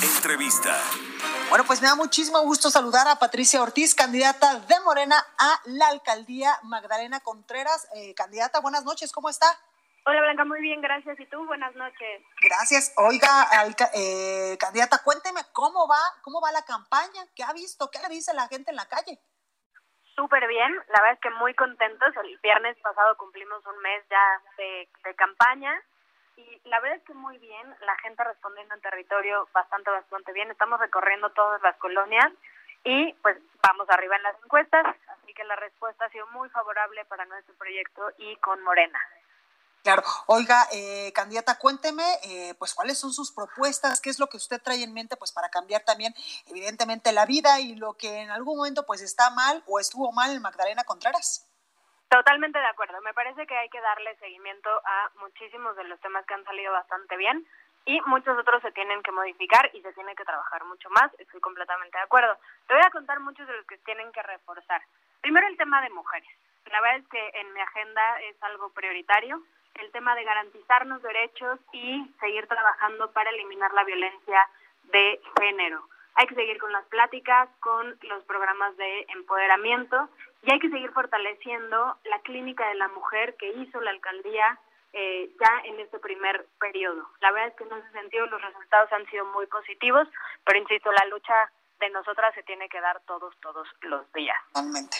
[0.00, 0.74] Entrevista.
[1.50, 5.88] Bueno, pues me da muchísimo gusto saludar a Patricia Ortiz, candidata de Morena a la
[5.88, 7.88] alcaldía Magdalena Contreras.
[7.94, 9.44] Eh, candidata, buenas noches, ¿cómo está?
[10.06, 11.20] Hola Blanca, muy bien, gracias.
[11.20, 11.44] ¿Y tú?
[11.44, 12.22] Buenas noches.
[12.40, 12.94] Gracias.
[12.96, 13.50] Oiga,
[13.92, 18.32] eh, candidata, cuénteme cómo va, cómo va la campaña, qué ha visto, qué le dice
[18.32, 19.20] la gente en la calle
[20.18, 22.08] súper bien, la verdad es que muy contentos.
[22.16, 25.80] El viernes pasado cumplimos un mes ya de, campaña
[26.36, 30.50] y la verdad es que muy bien, la gente respondiendo en territorio bastante, bastante bien.
[30.50, 32.32] Estamos recorriendo todas las colonias
[32.82, 37.04] y pues vamos arriba en las encuestas, así que la respuesta ha sido muy favorable
[37.04, 39.00] para nuestro proyecto y con Morena.
[39.88, 40.02] Claro.
[40.26, 44.60] Oiga, eh, candidata, cuénteme, eh, pues, cuáles son sus propuestas, qué es lo que usted
[44.60, 46.12] trae en mente, pues, para cambiar también,
[46.44, 50.30] evidentemente, la vida y lo que en algún momento, pues, está mal o estuvo mal
[50.30, 51.48] en Magdalena Contreras.
[52.10, 53.00] Totalmente de acuerdo.
[53.00, 56.70] Me parece que hay que darle seguimiento a muchísimos de los temas que han salido
[56.70, 57.48] bastante bien
[57.86, 61.10] y muchos otros se tienen que modificar y se tiene que trabajar mucho más.
[61.18, 62.36] Estoy completamente de acuerdo.
[62.66, 64.82] Te voy a contar muchos de los que tienen que reforzar.
[65.22, 66.28] Primero el tema de mujeres.
[66.66, 69.42] La verdad es que en mi agenda es algo prioritario
[69.82, 74.48] el tema de garantizarnos derechos y seguir trabajando para eliminar la violencia
[74.84, 75.82] de género.
[76.14, 80.08] Hay que seguir con las pláticas, con los programas de empoderamiento
[80.42, 84.58] y hay que seguir fortaleciendo la clínica de la mujer que hizo la alcaldía
[84.92, 87.08] eh, ya en este primer periodo.
[87.20, 90.08] La verdad es que en ese sentido los resultados han sido muy positivos,
[90.44, 94.36] pero insisto, la lucha de nosotras se tiene que dar todos, todos los días.
[94.48, 94.96] Totalmente.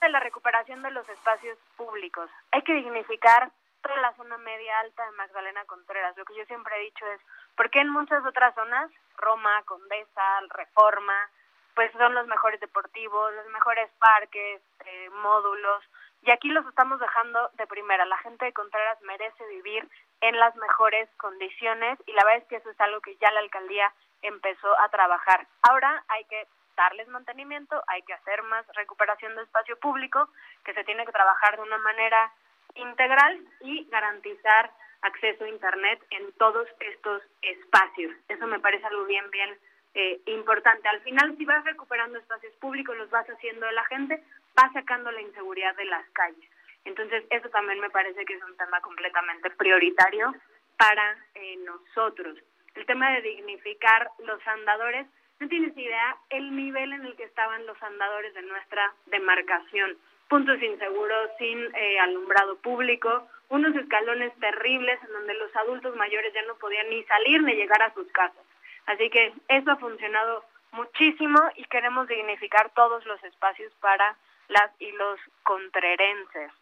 [0.00, 2.30] De la recuperación de los espacios públicos.
[2.52, 3.50] Hay que dignificar
[3.86, 6.16] toda la zona media alta de Magdalena Contreras.
[6.16, 7.20] Lo que yo siempre he dicho es,
[7.56, 11.30] ¿por qué en muchas otras zonas, Roma, Condesa, Reforma,
[11.74, 15.84] pues son los mejores deportivos, los mejores parques, eh, módulos,
[16.22, 18.04] Y aquí los estamos dejando de primera.
[18.04, 19.88] La gente de Contreras merece vivir
[20.20, 23.40] en las mejores condiciones y la verdad es que eso es algo que ya la
[23.40, 25.46] alcaldía empezó a trabajar.
[25.62, 30.28] Ahora hay que darles mantenimiento, hay que hacer más recuperación de espacio público,
[30.64, 32.32] que se tiene que trabajar de una manera
[32.76, 34.70] integral y garantizar
[35.02, 38.12] acceso a Internet en todos estos espacios.
[38.28, 39.50] Eso me parece algo bien, bien
[39.94, 40.88] eh, importante.
[40.88, 44.22] Al final, si vas recuperando espacios públicos, los vas haciendo de la gente,
[44.58, 46.50] va sacando la inseguridad de las calles.
[46.84, 50.34] Entonces, eso también me parece que es un tema completamente prioritario
[50.76, 52.38] para eh, nosotros.
[52.74, 55.06] El tema de dignificar los andadores,
[55.40, 59.96] no tienes idea el nivel en el que estaban los andadores de nuestra demarcación.
[60.28, 66.42] Puntos inseguros, sin eh, alumbrado público, unos escalones terribles en donde los adultos mayores ya
[66.42, 68.44] no podían ni salir ni llegar a sus casas.
[68.86, 74.16] Así que eso ha funcionado muchísimo y queremos dignificar todos los espacios para
[74.48, 76.52] las y los contrerenses.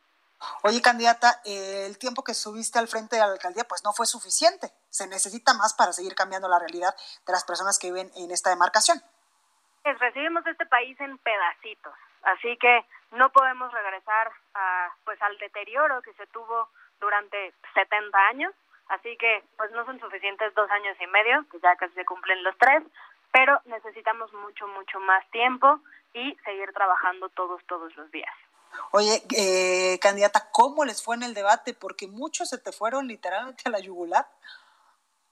[0.62, 4.70] Oye, candidata, el tiempo que subiste al frente de la alcaldía pues no fue suficiente.
[4.90, 6.94] Se necesita más para seguir cambiando la realidad
[7.27, 9.00] de las personas que viven en esta demarcación.
[9.83, 16.03] Pues recibimos este país en pedacitos, así que no podemos regresar a, pues al deterioro
[16.03, 16.68] que se tuvo
[17.00, 18.53] durante 70 años,
[18.88, 22.42] así que pues no son suficientes dos años y medio, que ya casi se cumplen
[22.42, 22.83] los tres,
[23.33, 25.81] pero necesitamos mucho, mucho más tiempo
[26.12, 28.33] y seguir trabajando todos, todos los días.
[28.90, 31.74] Oye, eh, candidata, ¿cómo les fue en el debate?
[31.74, 34.27] Porque muchos se te fueron literalmente a la yugular.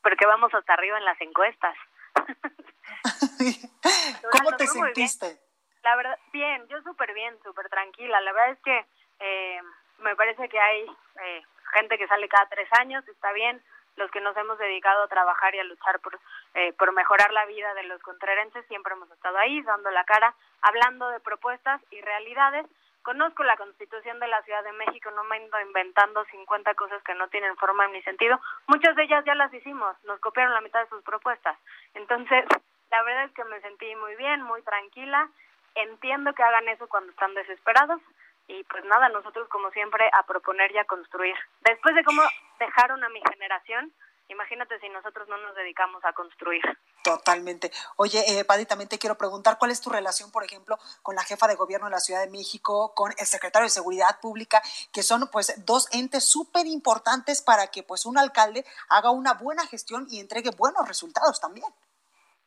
[0.02, 1.74] Porque vamos hasta arriba en las encuestas.
[4.32, 5.40] ¿Cómo te sentiste?
[5.82, 8.20] La verdad, bien, yo súper bien, súper tranquila.
[8.20, 8.86] La verdad es que
[9.18, 9.60] eh,
[9.98, 10.86] me parece que hay
[11.22, 11.42] eh,
[11.74, 13.62] gente que sale cada tres años, está bien.
[13.96, 16.18] Los que nos hemos dedicado a trabajar y a luchar por,
[16.54, 20.34] eh, por mejorar la vida de los contrerenses, siempre hemos estado ahí, dando la cara,
[20.62, 22.66] hablando de propuestas y realidades.
[23.02, 27.14] Conozco la constitución de la Ciudad de México, no me ando inventando 50 cosas que
[27.14, 28.40] no tienen forma ni sentido.
[28.68, 31.58] Muchas de ellas ya las hicimos, nos copiaron la mitad de sus propuestas.
[31.94, 32.44] Entonces,
[32.90, 35.28] la verdad es que me sentí muy bien, muy tranquila.
[35.74, 38.00] Entiendo que hagan eso cuando están desesperados
[38.48, 41.35] y pues nada, nosotros como siempre a proponer y a construir.
[41.61, 42.22] Después de cómo
[42.58, 43.92] dejaron a mi generación,
[44.28, 46.62] imagínate si nosotros no nos dedicamos a construir.
[47.02, 47.70] Totalmente.
[47.96, 51.22] Oye, eh, Paddy, también te quiero preguntar cuál es tu relación, por ejemplo, con la
[51.22, 54.61] jefa de gobierno de la Ciudad de México, con el secretario de Seguridad Pública,
[54.92, 59.66] que son pues dos entes súper importantes para que pues un alcalde haga una buena
[59.66, 61.66] gestión y entregue buenos resultados también.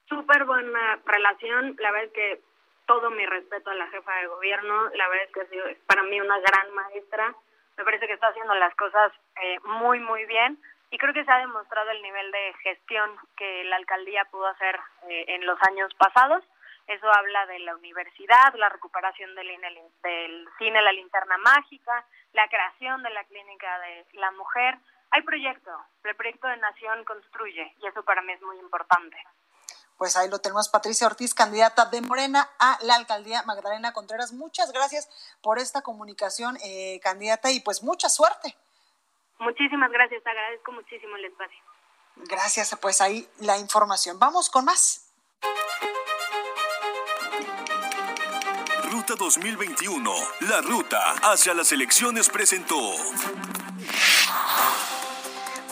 [0.07, 2.54] Súper buena relación, la verdad es que
[2.85, 6.03] todo mi respeto a la jefa de gobierno, la verdad es que ha sido para
[6.03, 7.33] mí una gran maestra,
[7.77, 10.59] me parece que está haciendo las cosas eh, muy, muy bien
[10.91, 14.79] y creo que se ha demostrado el nivel de gestión que la alcaldía pudo hacer
[15.09, 16.43] eh, en los años pasados.
[16.87, 19.47] Eso habla de la universidad, la recuperación del,
[20.03, 24.77] del cine La Linterna Mágica, la creación de la clínica de la mujer.
[25.11, 25.71] Hay proyecto,
[26.03, 29.17] el proyecto de Nación construye y eso para mí es muy importante.
[29.97, 34.33] Pues ahí lo tenemos, Patricia Ortiz, candidata de Morena a la alcaldía Magdalena Contreras.
[34.33, 35.09] Muchas gracias
[35.41, 38.55] por esta comunicación, eh, candidata, y pues mucha suerte.
[39.39, 41.59] Muchísimas gracias, agradezco muchísimo el espacio.
[42.17, 44.19] Gracias, pues ahí la información.
[44.19, 45.13] Vamos con más.
[48.91, 52.93] Ruta 2021, la ruta hacia las elecciones presentó.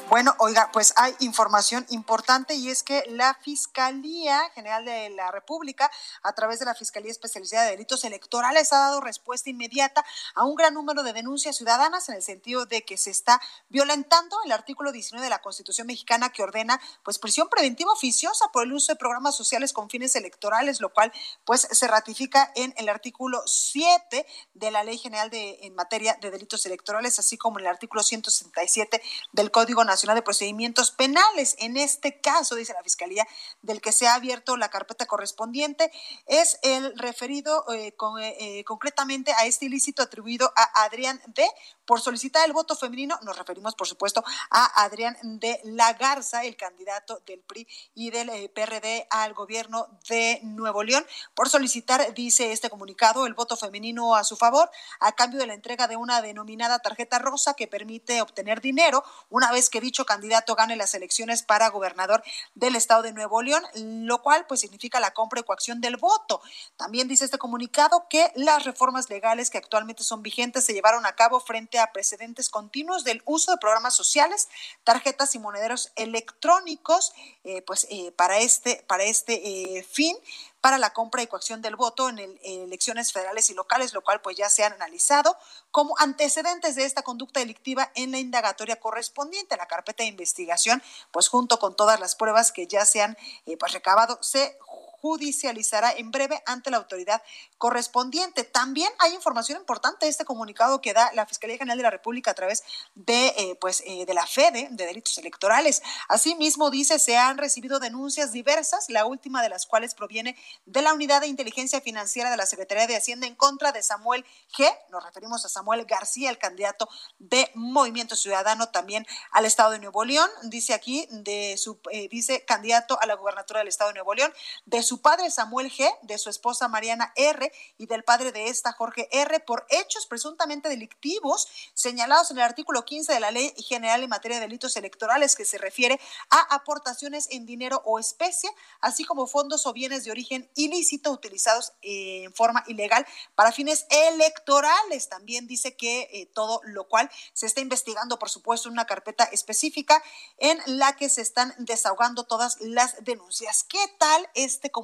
[0.09, 5.89] Bueno, oiga, pues hay información importante y es que la Fiscalía General de la República,
[6.21, 10.55] a través de la Fiscalía Especializada de Delitos Electorales, ha dado respuesta inmediata a un
[10.55, 14.91] gran número de denuncias ciudadanas en el sentido de que se está violentando el artículo
[14.91, 18.97] 19 de la Constitución mexicana que ordena pues prisión preventiva oficiosa por el uso de
[18.97, 21.13] programas sociales con fines electorales, lo cual
[21.45, 26.29] pues se ratifica en el artículo 7 de la Ley General de en materia de
[26.29, 31.55] delitos electorales, así como en el artículo 167 del Código Nacional de Procedimientos Penales.
[31.59, 33.25] En este caso, dice la Fiscalía,
[33.61, 35.89] del que se ha abierto la carpeta correspondiente,
[36.25, 41.47] es el referido eh, eh, concretamente a este ilícito atribuido a Adrián D.
[41.85, 46.55] Por solicitar el voto femenino, nos referimos, por supuesto, a Adrián de la Garza, el
[46.55, 52.51] candidato del PRI y del eh, PRD al gobierno de Nuevo León, por solicitar, dice
[52.51, 54.69] este comunicado, el voto femenino a su favor,
[54.99, 59.51] a cambio de la entrega de una denominada tarjeta rosa que permite obtener dinero una
[59.51, 62.23] vez que dicho candidato gane las elecciones para gobernador
[62.55, 66.41] del estado de Nuevo León, lo cual pues significa la compra y coacción del voto.
[66.77, 71.15] También dice este comunicado que las reformas legales que actualmente son vigentes se llevaron a
[71.15, 74.49] cabo frente a precedentes continuos del uso de programas sociales,
[74.83, 80.15] tarjetas y monederos electrónicos, eh, pues eh, para este, para este eh, fin
[80.61, 84.21] para la compra y coacción del voto en, el, elecciones federales y locales, lo cual
[84.21, 85.35] pues ya se han analizado
[85.71, 90.81] como antecedentes de esta conducta delictiva en la indagatoria correspondiente, la carpeta de investigación,
[91.11, 93.17] pues junto con todas las pruebas que ya se han
[93.59, 94.57] pues recabado, se
[95.03, 97.21] judicializará en breve ante la autoridad
[97.57, 98.45] correspondiente.
[98.45, 102.31] También hay información importante de este comunicado que da la Fiscalía General de la República
[102.31, 102.63] a través
[102.95, 105.81] de, eh, pues, eh, de la FEDE, de delitos electorales.
[106.07, 110.93] Asimismo, dice, se han recibido denuncias diversas, la última de las cuales proviene de la
[110.93, 114.25] Unidad de Inteligencia Financiera de la Secretaría de Hacienda en contra de Samuel
[114.57, 114.73] G.
[114.89, 116.87] Nos referimos a Samuel García, el candidato
[117.19, 120.29] de Movimiento Ciudadano también al Estado de Nuevo León.
[120.43, 124.33] Dice aquí, de su, eh, dice candidato a la gubernatura del Estado de Nuevo León,
[124.65, 127.51] de su su padre Samuel G., de su esposa Mariana R.
[127.79, 129.39] y del padre de esta Jorge R.
[129.39, 134.37] por hechos presuntamente delictivos señalados en el artículo 15 de la Ley General en materia
[134.37, 139.65] de delitos electorales que se refiere a aportaciones en dinero o especie, así como fondos
[139.65, 145.09] o bienes de origen ilícito utilizados en forma ilegal para fines electorales.
[145.09, 149.23] También dice que eh, todo lo cual se está investigando, por supuesto, en una carpeta
[149.23, 150.03] específica
[150.37, 153.63] en la que se están desahogando todas las denuncias.
[153.63, 154.82] ¿Qué tal este comunicado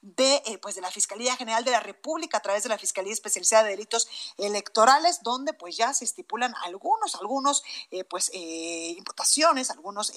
[0.00, 3.12] de, eh, pues de la Fiscalía General de la República a través de la Fiscalía
[3.12, 9.70] Especializada de Delitos Electorales, donde pues ya se estipulan algunos, algunos eh, pues eh, imputaciones,
[9.70, 10.12] algunos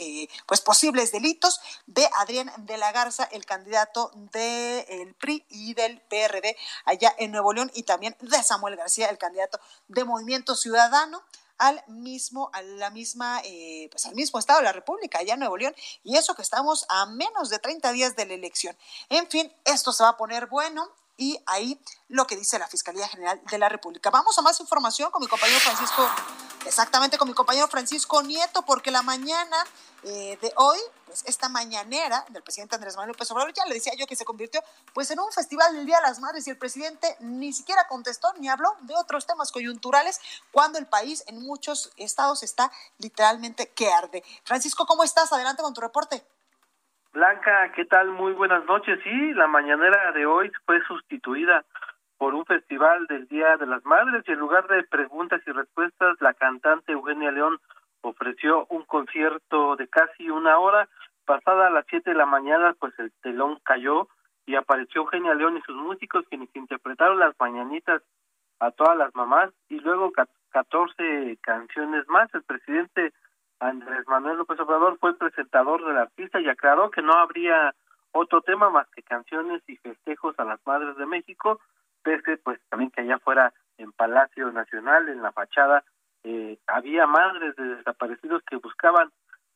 [0.46, 6.56] pues posibles delitos de Adrián de la Garza, el candidato del PRI y del PRD
[6.86, 11.24] allá en Nuevo León y también de Samuel García, el candidato de Movimiento Ciudadano
[11.58, 15.40] al mismo, a la misma, eh, pues al mismo estado de la República, allá en
[15.40, 18.78] Nuevo León, y eso que estamos a menos de 30 días de la elección.
[19.10, 23.08] En fin, esto se va a poner bueno y ahí lo que dice la Fiscalía
[23.08, 24.10] General de la República.
[24.12, 26.08] Vamos a más información con mi compañero Francisco,
[26.66, 29.58] exactamente con mi compañero Francisco Nieto, porque la mañana
[30.04, 33.94] eh, de hoy, pues esta mañanera del presidente Andrés Manuel López Obrador, ya le decía
[33.98, 34.64] yo que se convirtió
[34.94, 38.32] pues en un festival del Día de las Madres y el presidente ni siquiera contestó
[38.34, 40.20] ni habló de otros temas coyunturales
[40.52, 44.24] cuando el país en muchos estados está literalmente que arde.
[44.44, 45.34] Francisco, ¿cómo estás?
[45.34, 46.24] Adelante con tu reporte.
[47.18, 48.12] Blanca, ¿qué tal?
[48.12, 49.00] Muy buenas noches.
[49.04, 51.66] Sí, la mañanera de hoy fue sustituida
[52.20, 56.16] por un festival del Día de las Madres y en lugar de preguntas y respuestas,
[56.22, 57.58] la cantante Eugenia León
[58.02, 60.88] ofreció un concierto de casi una hora.
[61.26, 64.08] Pasada a las siete de la mañana, pues el telón cayó
[64.46, 68.04] y apareció Eugenia León y sus músicos quienes interpretaron las mañanitas
[68.60, 70.12] a todas las mamás y luego
[70.52, 72.32] catorce canciones más.
[72.36, 73.12] El presidente
[73.60, 77.74] Andrés Manuel López Obrador fue presentador del artista y aclaró que no habría
[78.12, 81.60] otro tema más que canciones y festejos a las madres de México,
[82.04, 85.84] pese pues también que allá fuera en Palacio Nacional, en la fachada,
[86.24, 89.12] eh, había madres de desaparecidos que buscaban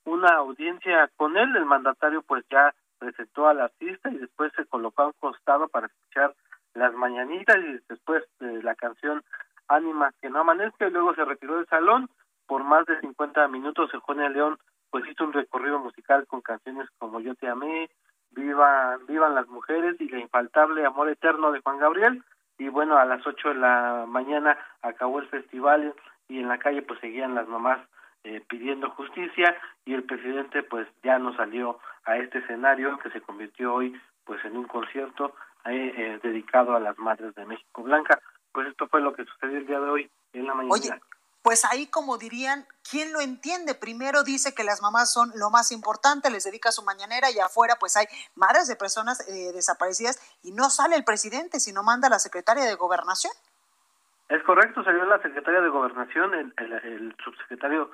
[0.06, 5.04] una audiencia con él, el mandatario pues ya presentó al artista y después se colocó
[5.04, 6.34] a un costado para escuchar
[6.74, 9.24] las mañanitas y después de la canción
[9.68, 12.10] Ánima que no amanezca y luego se retiró del salón
[12.52, 14.58] por más de 50 minutos Eugenia León
[14.90, 17.90] pues hizo un recorrido musical con canciones como Yo te amé,
[18.32, 22.22] Viva, Vivan las mujeres y La infaltable Amor eterno de Juan Gabriel
[22.58, 25.96] y bueno, a las 8 de la mañana acabó el festival
[26.28, 27.80] y en la calle pues seguían las mamás
[28.26, 33.22] eh, pidiendo justicia y el presidente pues ya no salió a este escenario que se
[33.22, 35.34] convirtió hoy pues en un concierto
[35.64, 38.20] eh, eh, dedicado a las madres de México Blanca.
[38.52, 41.00] Pues esto fue lo que sucedió el día de hoy en la mañana
[41.42, 43.74] pues ahí como dirían, ¿quién lo entiende?
[43.74, 47.76] Primero dice que las mamás son lo más importante, les dedica su mañanera y afuera
[47.80, 52.20] pues hay madres de personas eh, desaparecidas y no sale el presidente, sino manda la
[52.20, 53.34] secretaria de gobernación.
[54.30, 57.92] Es correcto, salió la secretaria de gobernación, el, subsecretario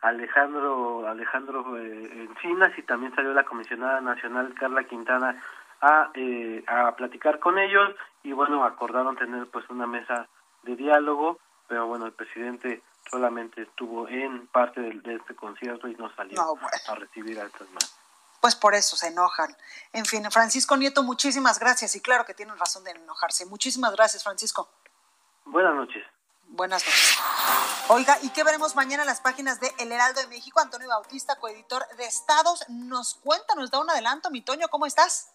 [0.00, 5.42] Alejandro Alejandro eh, Encinas y también salió la comisionada nacional Carla Quintana
[5.80, 10.26] a, eh, a platicar con ellos y bueno, acordaron tener pues una mesa
[10.64, 11.38] de diálogo
[11.68, 16.40] pero bueno, el presidente solamente estuvo en parte de, este concierto y no salió
[16.88, 17.96] a recibir a estas manos.
[18.40, 19.56] Pues por eso se enojan.
[19.92, 23.46] En fin, Francisco Nieto, muchísimas gracias y claro que tienen razón de enojarse.
[23.46, 24.68] Muchísimas gracias, Francisco.
[25.44, 26.04] Buenas noches.
[26.48, 27.18] Buenas noches.
[27.88, 30.60] Oiga, ¿y qué veremos mañana en las páginas de El Heraldo de México?
[30.60, 34.30] Antonio Bautista, coeditor de Estados, nos cuenta, nos da un adelanto.
[34.30, 35.32] Mi Toño, ¿cómo estás?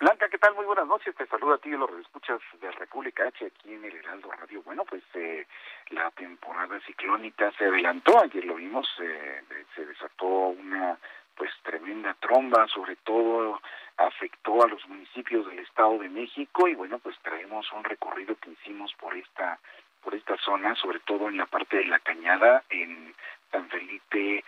[0.00, 0.54] Blanca, ¿qué tal?
[0.54, 1.14] Muy buenas noches.
[1.14, 4.62] Te saludo a ti y los escuchas de República H aquí en el Heraldo Radio.
[4.62, 5.46] Bueno, pues eh,
[5.90, 8.18] la temporada ciclónica se adelantó.
[8.18, 9.42] Ayer lo vimos, eh,
[9.74, 10.98] se desató una
[11.36, 13.60] pues tremenda tromba, sobre todo
[13.98, 18.52] afectó a los municipios del Estado de México y bueno, pues traemos un recorrido que
[18.52, 19.58] hicimos por esta
[20.02, 23.14] por esta zona, sobre todo en la parte de la Cañada, en
[23.52, 24.42] San Felipe,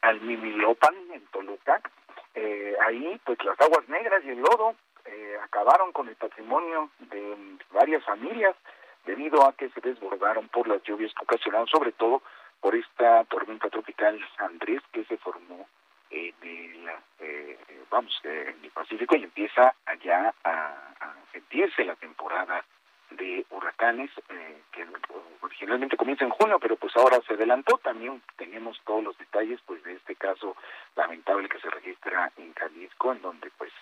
[0.00, 1.82] Almimilopan, en Toluca,
[2.36, 4.74] eh, ahí pues las aguas negras y el lodo
[5.06, 7.34] eh, acabaron con el patrimonio de
[7.72, 8.54] varias familias
[9.06, 12.22] debido a que se desbordaron por las lluvias que ocasionaron sobre todo
[12.60, 15.66] por esta tormenta tropical Andrés que se formó
[16.10, 17.58] de la, eh,
[17.90, 20.52] vamos en el Pacífico y empieza allá a,
[21.00, 22.64] a sentirse la temporada
[23.10, 24.86] de huracanes eh, que
[25.40, 27.78] originalmente comienza en junio pero pues ahora se adelantó.
[27.78, 30.56] También tenemos todos los detalles pues de este caso
[30.94, 33.72] lamentable que se registra en Jalisco en donde pues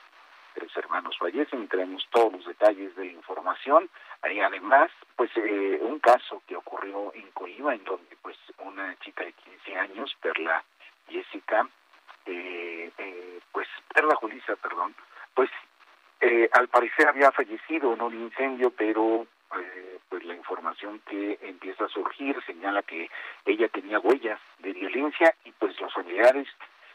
[0.54, 3.88] tres hermanos fallecen y tenemos todos los detalles de información.
[4.22, 9.24] Hay además pues eh, un caso que ocurrió en Colima en donde pues una chica
[9.24, 10.64] de 15 años Perla
[11.08, 11.68] Jessica
[12.26, 14.94] eh, eh, pues Perla Julisa perdón
[15.34, 15.50] pues
[16.24, 19.26] eh, al parecer había fallecido en un incendio, pero
[19.58, 23.10] eh, pues la información que empieza a surgir señala que
[23.44, 26.48] ella tenía huellas de violencia y pues los familiares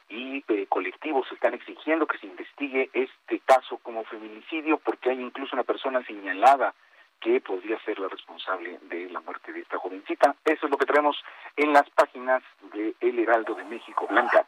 [0.10, 5.56] y eh, colectivos están exigiendo que se investigue este caso como feminicidio porque hay incluso
[5.56, 6.74] una persona señalada
[7.22, 10.36] que podría ser la responsable de la muerte de esta jovencita.
[10.44, 11.16] Eso es lo que tenemos
[11.56, 12.42] en las páginas
[12.74, 14.48] de El Heraldo de México, Blanca.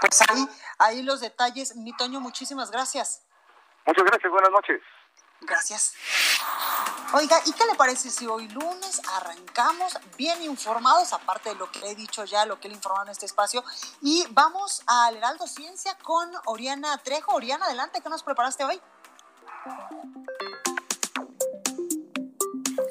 [0.00, 0.44] Pues ahí,
[0.78, 1.74] ahí los detalles.
[1.74, 3.26] Mi Toño, muchísimas gracias.
[3.86, 4.80] Muchas gracias, buenas noches.
[5.40, 5.94] Gracias.
[7.14, 11.90] Oiga, ¿y qué le parece si hoy lunes arrancamos bien informados, aparte de lo que
[11.90, 13.64] he dicho ya, lo que le informado en este espacio,
[14.00, 17.34] y vamos al Heraldo Ciencia con Oriana Trejo?
[17.34, 18.80] Oriana, adelante, ¿qué nos preparaste hoy?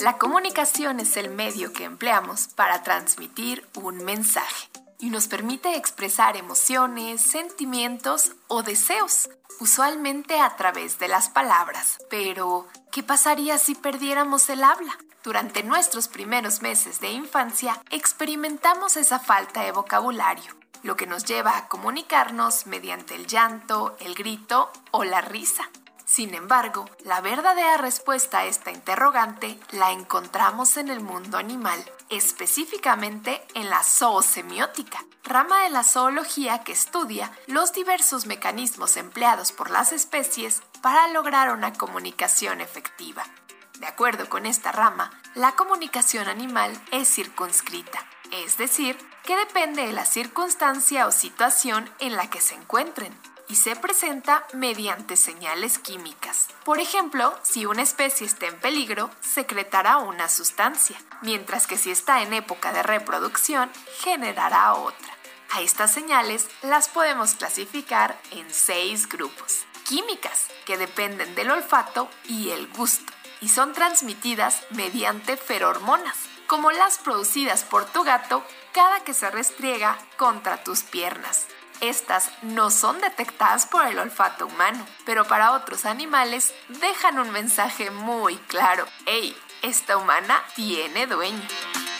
[0.01, 4.69] La comunicación es el medio que empleamos para transmitir un mensaje
[5.01, 9.29] y nos permite expresar emociones, sentimientos o deseos,
[9.59, 11.97] usualmente a través de las palabras.
[12.09, 14.97] Pero, ¿qué pasaría si perdiéramos el habla?
[15.23, 21.57] Durante nuestros primeros meses de infancia experimentamos esa falta de vocabulario, lo que nos lleva
[21.57, 25.69] a comunicarnos mediante el llanto, el grito o la risa.
[26.11, 33.41] Sin embargo, la verdadera respuesta a esta interrogante la encontramos en el mundo animal, específicamente
[33.53, 39.93] en la zoosemiótica, rama de la zoología que estudia los diversos mecanismos empleados por las
[39.93, 43.23] especies para lograr una comunicación efectiva.
[43.79, 49.93] De acuerdo con esta rama, la comunicación animal es circunscrita, es decir, que depende de
[49.93, 53.17] la circunstancia o situación en la que se encuentren
[53.51, 56.47] y se presenta mediante señales químicas.
[56.63, 62.21] Por ejemplo, si una especie está en peligro, secretará una sustancia, mientras que si está
[62.21, 65.17] en época de reproducción, generará otra.
[65.51, 69.65] A estas señales las podemos clasificar en seis grupos.
[69.83, 76.15] Químicas, que dependen del olfato y el gusto, y son transmitidas mediante ferormonas,
[76.47, 81.47] como las producidas por tu gato cada que se restriega contra tus piernas.
[81.81, 87.89] Estas no son detectadas por el olfato humano, pero para otros animales dejan un mensaje
[87.89, 88.85] muy claro.
[89.07, 89.35] ¡Ey!
[89.63, 91.41] Esta humana tiene dueño.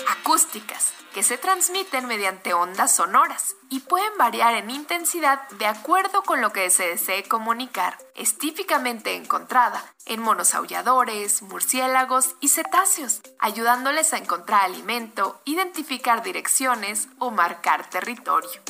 [0.07, 6.41] Acústicas, que se transmiten mediante ondas sonoras y pueden variar en intensidad de acuerdo con
[6.41, 7.97] lo que se desee comunicar.
[8.15, 17.07] Es típicamente encontrada en monos aulladores, murciélagos y cetáceos, ayudándoles a encontrar alimento, identificar direcciones
[17.17, 18.61] o marcar territorio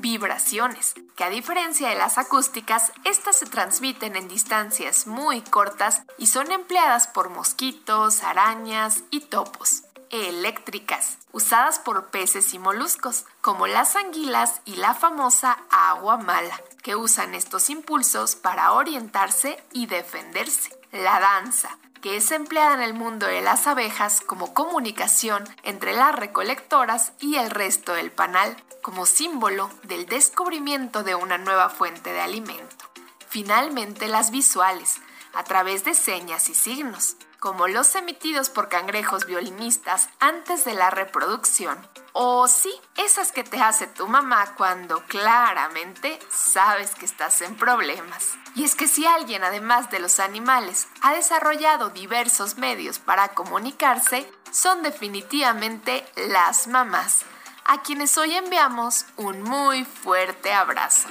[0.00, 6.26] vibraciones, que a diferencia de las acústicas, estas se transmiten en distancias muy cortas y
[6.26, 9.82] son empleadas por mosquitos, arañas y topos.
[10.10, 16.96] Eléctricas, usadas por peces y moluscos, como las anguilas y la famosa agua mala, que
[16.96, 20.79] usan estos impulsos para orientarse y defenderse.
[20.92, 26.16] La danza, que es empleada en el mundo de las abejas como comunicación entre las
[26.16, 32.20] recolectoras y el resto del panal, como símbolo del descubrimiento de una nueva fuente de
[32.20, 32.90] alimento.
[33.28, 34.96] Finalmente, las visuales,
[35.32, 40.90] a través de señas y signos, como los emitidos por cangrejos violinistas antes de la
[40.90, 41.78] reproducción.
[42.12, 48.34] O sí, esas que te hace tu mamá cuando claramente sabes que estás en problemas.
[48.54, 54.30] Y es que si alguien, además de los animales, ha desarrollado diversos medios para comunicarse,
[54.52, 57.24] son definitivamente las mamás
[57.64, 61.08] a quienes hoy enviamos un muy fuerte abrazo.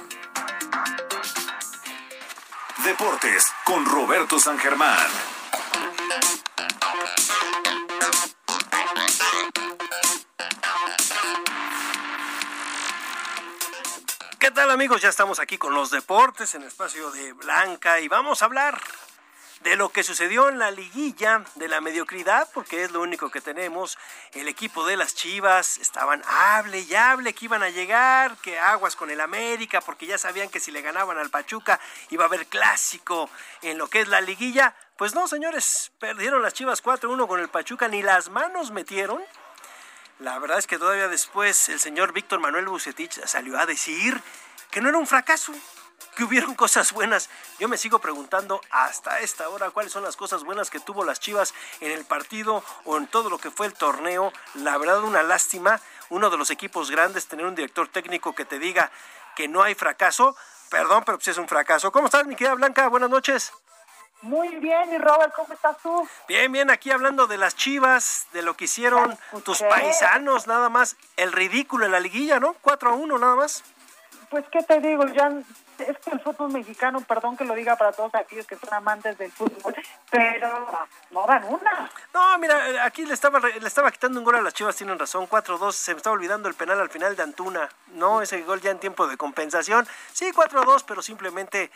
[2.84, 5.39] Deportes con Roberto San Germán.
[14.40, 15.02] ¿Qué tal amigos?
[15.02, 18.80] Ya estamos aquí con los deportes en espacio de Blanca y vamos a hablar
[19.60, 23.42] de lo que sucedió en la liguilla de la mediocridad, porque es lo único que
[23.42, 23.98] tenemos.
[24.32, 28.96] El equipo de las Chivas estaban hable y hable que iban a llegar, que aguas
[28.96, 31.78] con el América, porque ya sabían que si le ganaban al Pachuca
[32.08, 33.28] iba a haber clásico
[33.60, 34.74] en lo que es la liguilla.
[34.96, 39.22] Pues no, señores, perdieron las Chivas 4-1 con el Pachuca, ni las manos metieron.
[40.20, 44.20] La verdad es que todavía después el señor Víctor Manuel Bucetich salió a decir
[44.70, 45.54] que no era un fracaso,
[46.14, 47.30] que hubieron cosas buenas.
[47.58, 51.20] Yo me sigo preguntando hasta esta hora cuáles son las cosas buenas que tuvo las
[51.20, 54.30] Chivas en el partido o en todo lo que fue el torneo.
[54.52, 55.80] La verdad, una lástima.
[56.10, 58.92] Uno de los equipos grandes, tener un director técnico que te diga
[59.36, 60.36] que no hay fracaso.
[60.68, 61.90] Perdón, pero pues es un fracaso.
[61.92, 62.88] ¿Cómo estás, mi querida Blanca?
[62.88, 63.52] Buenas noches.
[64.22, 66.06] Muy bien, y Robert, ¿cómo estás tú?
[66.28, 70.96] Bien, bien, aquí hablando de las chivas, de lo que hicieron tus paisanos, nada más.
[71.16, 72.54] El ridículo en la liguilla, ¿no?
[72.60, 73.64] 4 a 1, nada más.
[74.28, 75.06] Pues, ¿qué te digo?
[75.06, 75.32] Ya
[75.78, 79.16] es que el fútbol mexicano, perdón que lo diga para todos aquellos que son amantes
[79.16, 79.74] del fútbol,
[80.10, 81.90] pero no dan una.
[82.12, 85.26] No, mira, aquí le estaba le estaba quitando un gol a las Chivas, tienen razón,
[85.28, 87.68] 4-2, se me estaba olvidando el penal al final de Antuna.
[87.94, 89.88] No, ese gol ya en tiempo de compensación.
[90.12, 91.70] Sí, 4-2, pero simplemente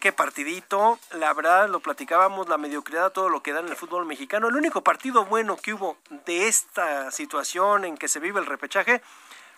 [0.00, 0.98] qué partidito.
[1.12, 4.48] La verdad, lo platicábamos, la mediocridad, todo lo que da en el fútbol mexicano.
[4.48, 9.02] El único partido bueno que hubo de esta situación en que se vive el repechaje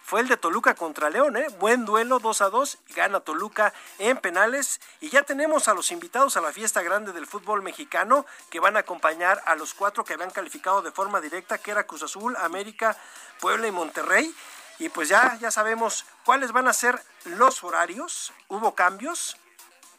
[0.08, 1.48] fue el de Toluca contra León, ¿eh?
[1.58, 6.38] Buen duelo, 2 a 2, gana Toluca en penales y ya tenemos a los invitados
[6.38, 10.14] a la fiesta grande del fútbol mexicano que van a acompañar a los cuatro que
[10.14, 12.96] habían calificado de forma directa, que era Cruz Azul, América,
[13.38, 14.34] Puebla y Monterrey.
[14.78, 18.32] Y pues ya, ya sabemos cuáles van a ser los horarios.
[18.48, 19.36] Hubo cambios.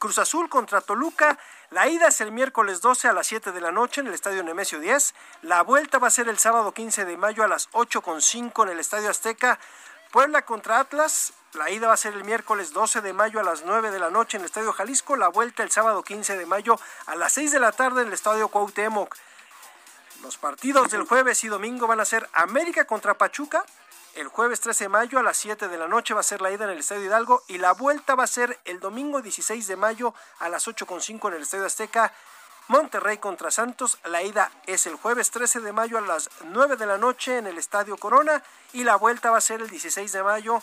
[0.00, 1.38] Cruz Azul contra Toluca.
[1.70, 4.42] La ida es el miércoles 12 a las 7 de la noche en el Estadio
[4.42, 5.14] Nemesio 10.
[5.42, 8.80] La vuelta va a ser el sábado 15 de mayo a las 8.5 en el
[8.80, 9.60] Estadio Azteca.
[10.10, 13.62] Puebla contra Atlas, la ida va a ser el miércoles 12 de mayo a las
[13.64, 16.80] 9 de la noche en el Estadio Jalisco, la vuelta el sábado 15 de mayo
[17.04, 19.14] a las 6 de la tarde en el Estadio Cuauhtémoc.
[20.22, 23.66] Los partidos del jueves y domingo van a ser América contra Pachuca,
[24.14, 26.50] el jueves 13 de mayo a las 7 de la noche va a ser la
[26.50, 29.76] ida en el Estadio Hidalgo y la vuelta va a ser el domingo 16 de
[29.76, 32.12] mayo a las 8.5 en el Estadio Azteca.
[32.68, 33.98] Monterrey contra Santos.
[34.04, 37.46] La ida es el jueves 13 de mayo a las 9 de la noche en
[37.46, 38.42] el Estadio Corona
[38.72, 40.62] y la vuelta va a ser el 16 de mayo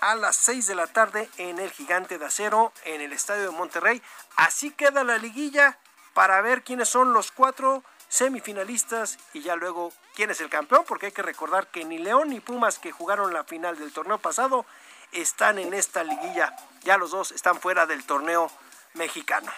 [0.00, 3.50] a las 6 de la tarde en el Gigante de Acero en el Estadio de
[3.50, 4.02] Monterrey.
[4.36, 5.78] Así queda la liguilla
[6.14, 7.82] para ver quiénes son los cuatro
[8.12, 12.28] semifinalistas y ya luego quién es el campeón, porque hay que recordar que ni León
[12.28, 14.66] ni Pumas que jugaron la final del torneo pasado
[15.12, 16.54] están en esta liguilla.
[16.82, 18.50] Ya los dos están fuera del torneo
[18.92, 19.50] mexicano.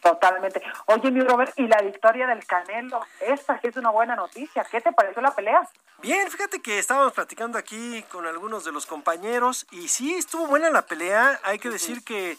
[0.00, 0.62] Totalmente.
[0.86, 4.64] Oye, mi Robert, y la victoria del Canelo, esta es una buena noticia.
[4.64, 5.60] ¿Qué te pareció la pelea?
[6.00, 10.70] Bien, fíjate que estábamos platicando aquí con algunos de los compañeros y sí, estuvo buena
[10.70, 11.38] la pelea.
[11.42, 12.38] Hay que decir que,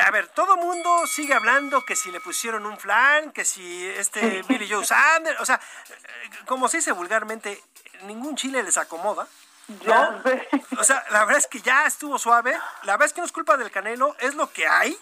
[0.00, 4.42] a ver, todo mundo sigue hablando que si le pusieron un flan, que si este
[4.48, 5.60] Billy Joe Sanders, o sea,
[6.46, 7.62] como se dice vulgarmente,
[8.02, 9.26] ningún chile les acomoda.
[9.84, 10.22] ¿no?
[10.78, 12.52] O sea, la verdad es que ya estuvo suave.
[12.82, 14.96] La verdad es que no es culpa del Canelo, es lo que hay.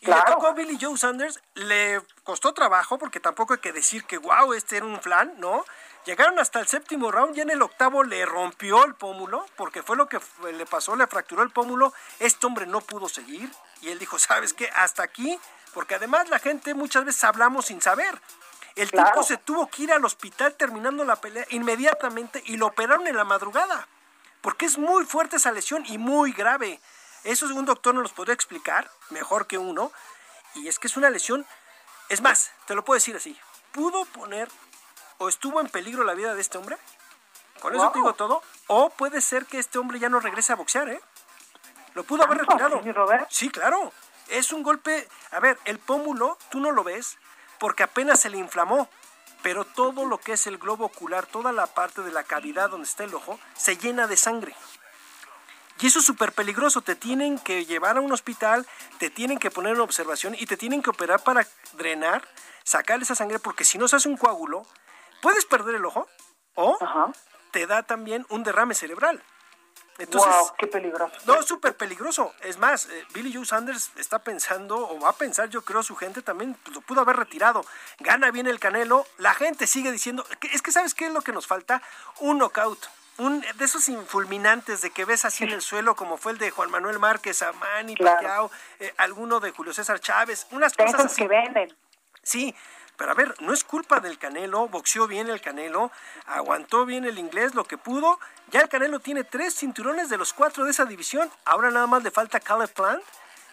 [0.00, 4.04] Y le tocó a Billy Joe Sanders, le costó trabajo porque tampoco hay que decir
[4.04, 5.64] que wow, este era un flan, ¿no?
[6.04, 9.96] Llegaron hasta el séptimo round y en el octavo le rompió el pómulo, porque fue
[9.96, 10.20] lo que
[10.52, 11.92] le pasó, le fracturó el pómulo.
[12.18, 13.48] Este hombre no pudo seguir
[13.80, 14.68] y él dijo, ¿sabes qué?
[14.74, 15.38] Hasta aquí,
[15.74, 18.20] porque además la gente muchas veces hablamos sin saber.
[18.74, 23.06] El tipo se tuvo que ir al hospital terminando la pelea inmediatamente y lo operaron
[23.06, 23.86] en la madrugada,
[24.40, 26.80] porque es muy fuerte esa lesión y muy grave.
[27.22, 29.92] Eso un doctor nos los podría explicar mejor que uno.
[30.54, 31.46] Y es que es una lesión.
[32.08, 33.38] Es más, te lo puedo decir así.
[33.70, 34.48] Pudo poner
[35.22, 36.76] o estuvo en peligro la vida de este hombre.
[37.60, 38.42] Con eso te digo todo.
[38.66, 41.00] O puede ser que este hombre ya no regrese a boxear, ¿eh?
[41.94, 42.82] Lo pudo haber retirado.
[43.30, 43.92] Sí, claro.
[44.28, 45.08] Es un golpe.
[45.30, 47.18] A ver, el pómulo, tú no lo ves
[47.58, 48.88] porque apenas se le inflamó.
[49.42, 52.88] Pero todo lo que es el globo ocular, toda la parte de la cavidad donde
[52.88, 54.54] está el ojo, se llena de sangre.
[55.80, 56.80] Y eso es súper peligroso.
[56.82, 58.66] Te tienen que llevar a un hospital,
[58.98, 62.26] te tienen que poner en observación y te tienen que operar para drenar,
[62.64, 64.64] sacar esa sangre, porque si no se hace un coágulo,
[65.22, 66.06] puedes perder el ojo
[66.54, 66.78] o
[67.50, 69.22] te da también un derrame cerebral.
[69.98, 71.14] Entonces, wow, qué peligroso.
[71.26, 72.34] No, es súper peligroso.
[72.42, 75.94] Es más, eh, Billy Joe Sanders está pensando, o va a pensar, yo creo, su
[75.96, 77.64] gente también pues, lo pudo haber retirado.
[78.00, 79.06] Gana bien el Canelo.
[79.18, 81.82] La gente sigue diciendo, es que ¿sabes qué es lo que nos falta?
[82.20, 86.32] Un knockout un de esos infulminantes de que ves así en el suelo, como fue
[86.32, 88.50] el de Juan Manuel Márquez, Amani, claro.
[88.80, 91.22] Eh, alguno de Julio César Chávez, unas cosas así.
[91.22, 91.76] que venden.
[92.22, 92.54] Sí,
[92.96, 95.90] pero a ver, no es culpa del Canelo, boxeó bien el Canelo,
[96.26, 98.18] aguantó bien el inglés lo que pudo.
[98.50, 101.30] Ya el Canelo tiene tres cinturones de los cuatro de esa división.
[101.44, 103.02] Ahora nada más le falta Caleb Plant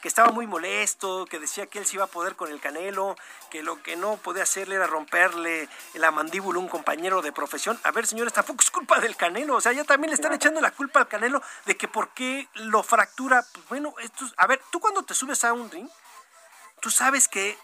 [0.01, 3.15] que estaba muy molesto, que decía que él se iba a poder con el Canelo,
[3.49, 7.79] que lo que no podía hacerle era romperle la mandíbula a un compañero de profesión.
[7.83, 10.61] A ver, señores, tampoco es culpa del Canelo, o sea, ya también le están echando
[10.61, 13.43] la culpa al Canelo de que por qué lo fractura.
[13.51, 15.89] Pues bueno, esto, a ver, tú cuando te subes a un ring,
[16.81, 17.57] tú sabes que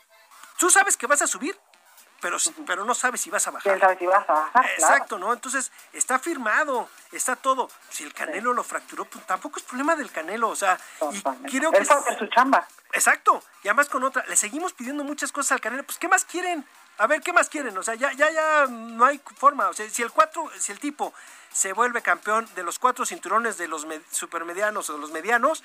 [0.57, 1.57] tú sabes que vas a subir
[2.21, 3.79] pero, pero no sabes si vas a bajar.
[3.79, 4.65] ¿Quién si vas a bajar?
[4.77, 5.33] Exacto, ¿no?
[5.33, 7.69] Entonces, está firmado, está todo.
[7.89, 10.79] Si el Canelo lo fracturó, pues tampoco es problema del Canelo, o sea,
[11.11, 11.79] y creo que...
[11.79, 11.89] Es
[12.19, 12.67] su chamba.
[12.93, 16.23] Exacto, y además con otra, le seguimos pidiendo muchas cosas al Canelo, pues ¿qué más
[16.23, 16.65] quieren?
[16.97, 17.77] A ver, ¿qué más quieren?
[17.77, 19.67] O sea, ya, ya, ya no hay forma.
[19.67, 21.13] O sea, si el cuatro, si el tipo
[21.51, 25.61] se vuelve campeón de los cuatro cinturones de los supermedianos o de los medianos,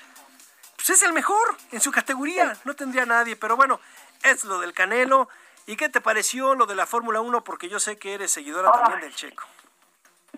[0.75, 2.57] pues es el mejor en su categoría.
[2.65, 3.37] No tendría nadie.
[3.37, 3.79] Pero bueno,
[4.23, 5.29] es lo del Canelo.
[5.65, 7.43] ¿Y qué te pareció lo de la Fórmula 1?
[7.43, 9.43] Porque yo sé que eres seguidora también del Checo.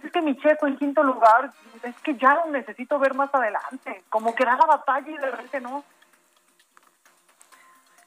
[0.04, 1.52] Es que mi Checo en quinto lugar,
[1.82, 4.04] es que ya lo necesito ver más adelante.
[4.10, 5.84] Como que da la batalla y de repente no.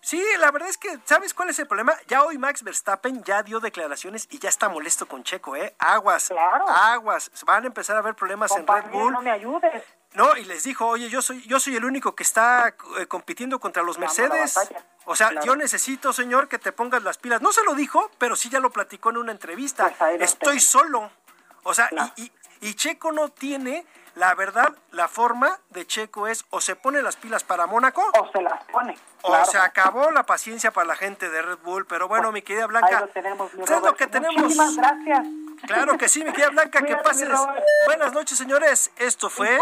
[0.01, 1.93] Sí, la verdad es que, ¿sabes cuál es el problema?
[2.07, 5.75] Ya hoy Max Verstappen ya dio declaraciones y ya está molesto con Checo, ¿eh?
[5.81, 6.69] Aguas, claro.
[6.69, 7.29] aguas.
[7.45, 9.13] Van a empezar a haber problemas en Red Bull.
[9.13, 9.83] no me ayudes.
[10.15, 13.61] No, y les dijo, oye, yo soy, yo soy el único que está eh, compitiendo
[13.61, 14.55] contra los Mercedes.
[15.05, 17.43] O sea, yo necesito, señor, que te pongas las pilas.
[17.43, 19.93] No se lo dijo, pero sí ya lo platicó en una entrevista.
[19.99, 21.11] Pues Estoy solo.
[21.65, 23.87] O sea, y, y Checo no tiene
[24.17, 28.33] la verdad, la forma de Checo es o se pone las pilas para Mónaco o
[28.33, 28.97] se las pone.
[29.21, 32.67] O se acabó la paciencia para la gente de Red Bull, pero bueno, mi querida
[32.67, 34.43] Blanca, ahí lo tenemos, es lo que tenemos.
[34.43, 35.27] Muchísimas gracias.
[35.67, 37.29] Claro que sí, mi querida Blanca, que pases.
[37.87, 38.91] Buenas noches, señores.
[38.97, 39.59] Esto fue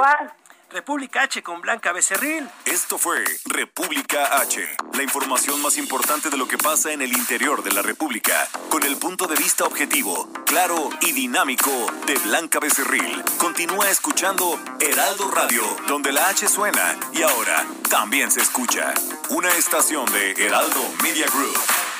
[0.70, 2.48] República H con Blanca Becerril.
[2.64, 7.62] Esto fue República H, la información más importante de lo que pasa en el interior
[7.62, 11.70] de la República, con el punto de vista objetivo, claro y dinámico
[12.07, 13.22] de Blanca Becerril.
[13.38, 18.92] Continúa escuchando Heraldo Radio, donde la H suena y ahora también se escucha.
[19.28, 21.93] Una estación de Heraldo Media Group.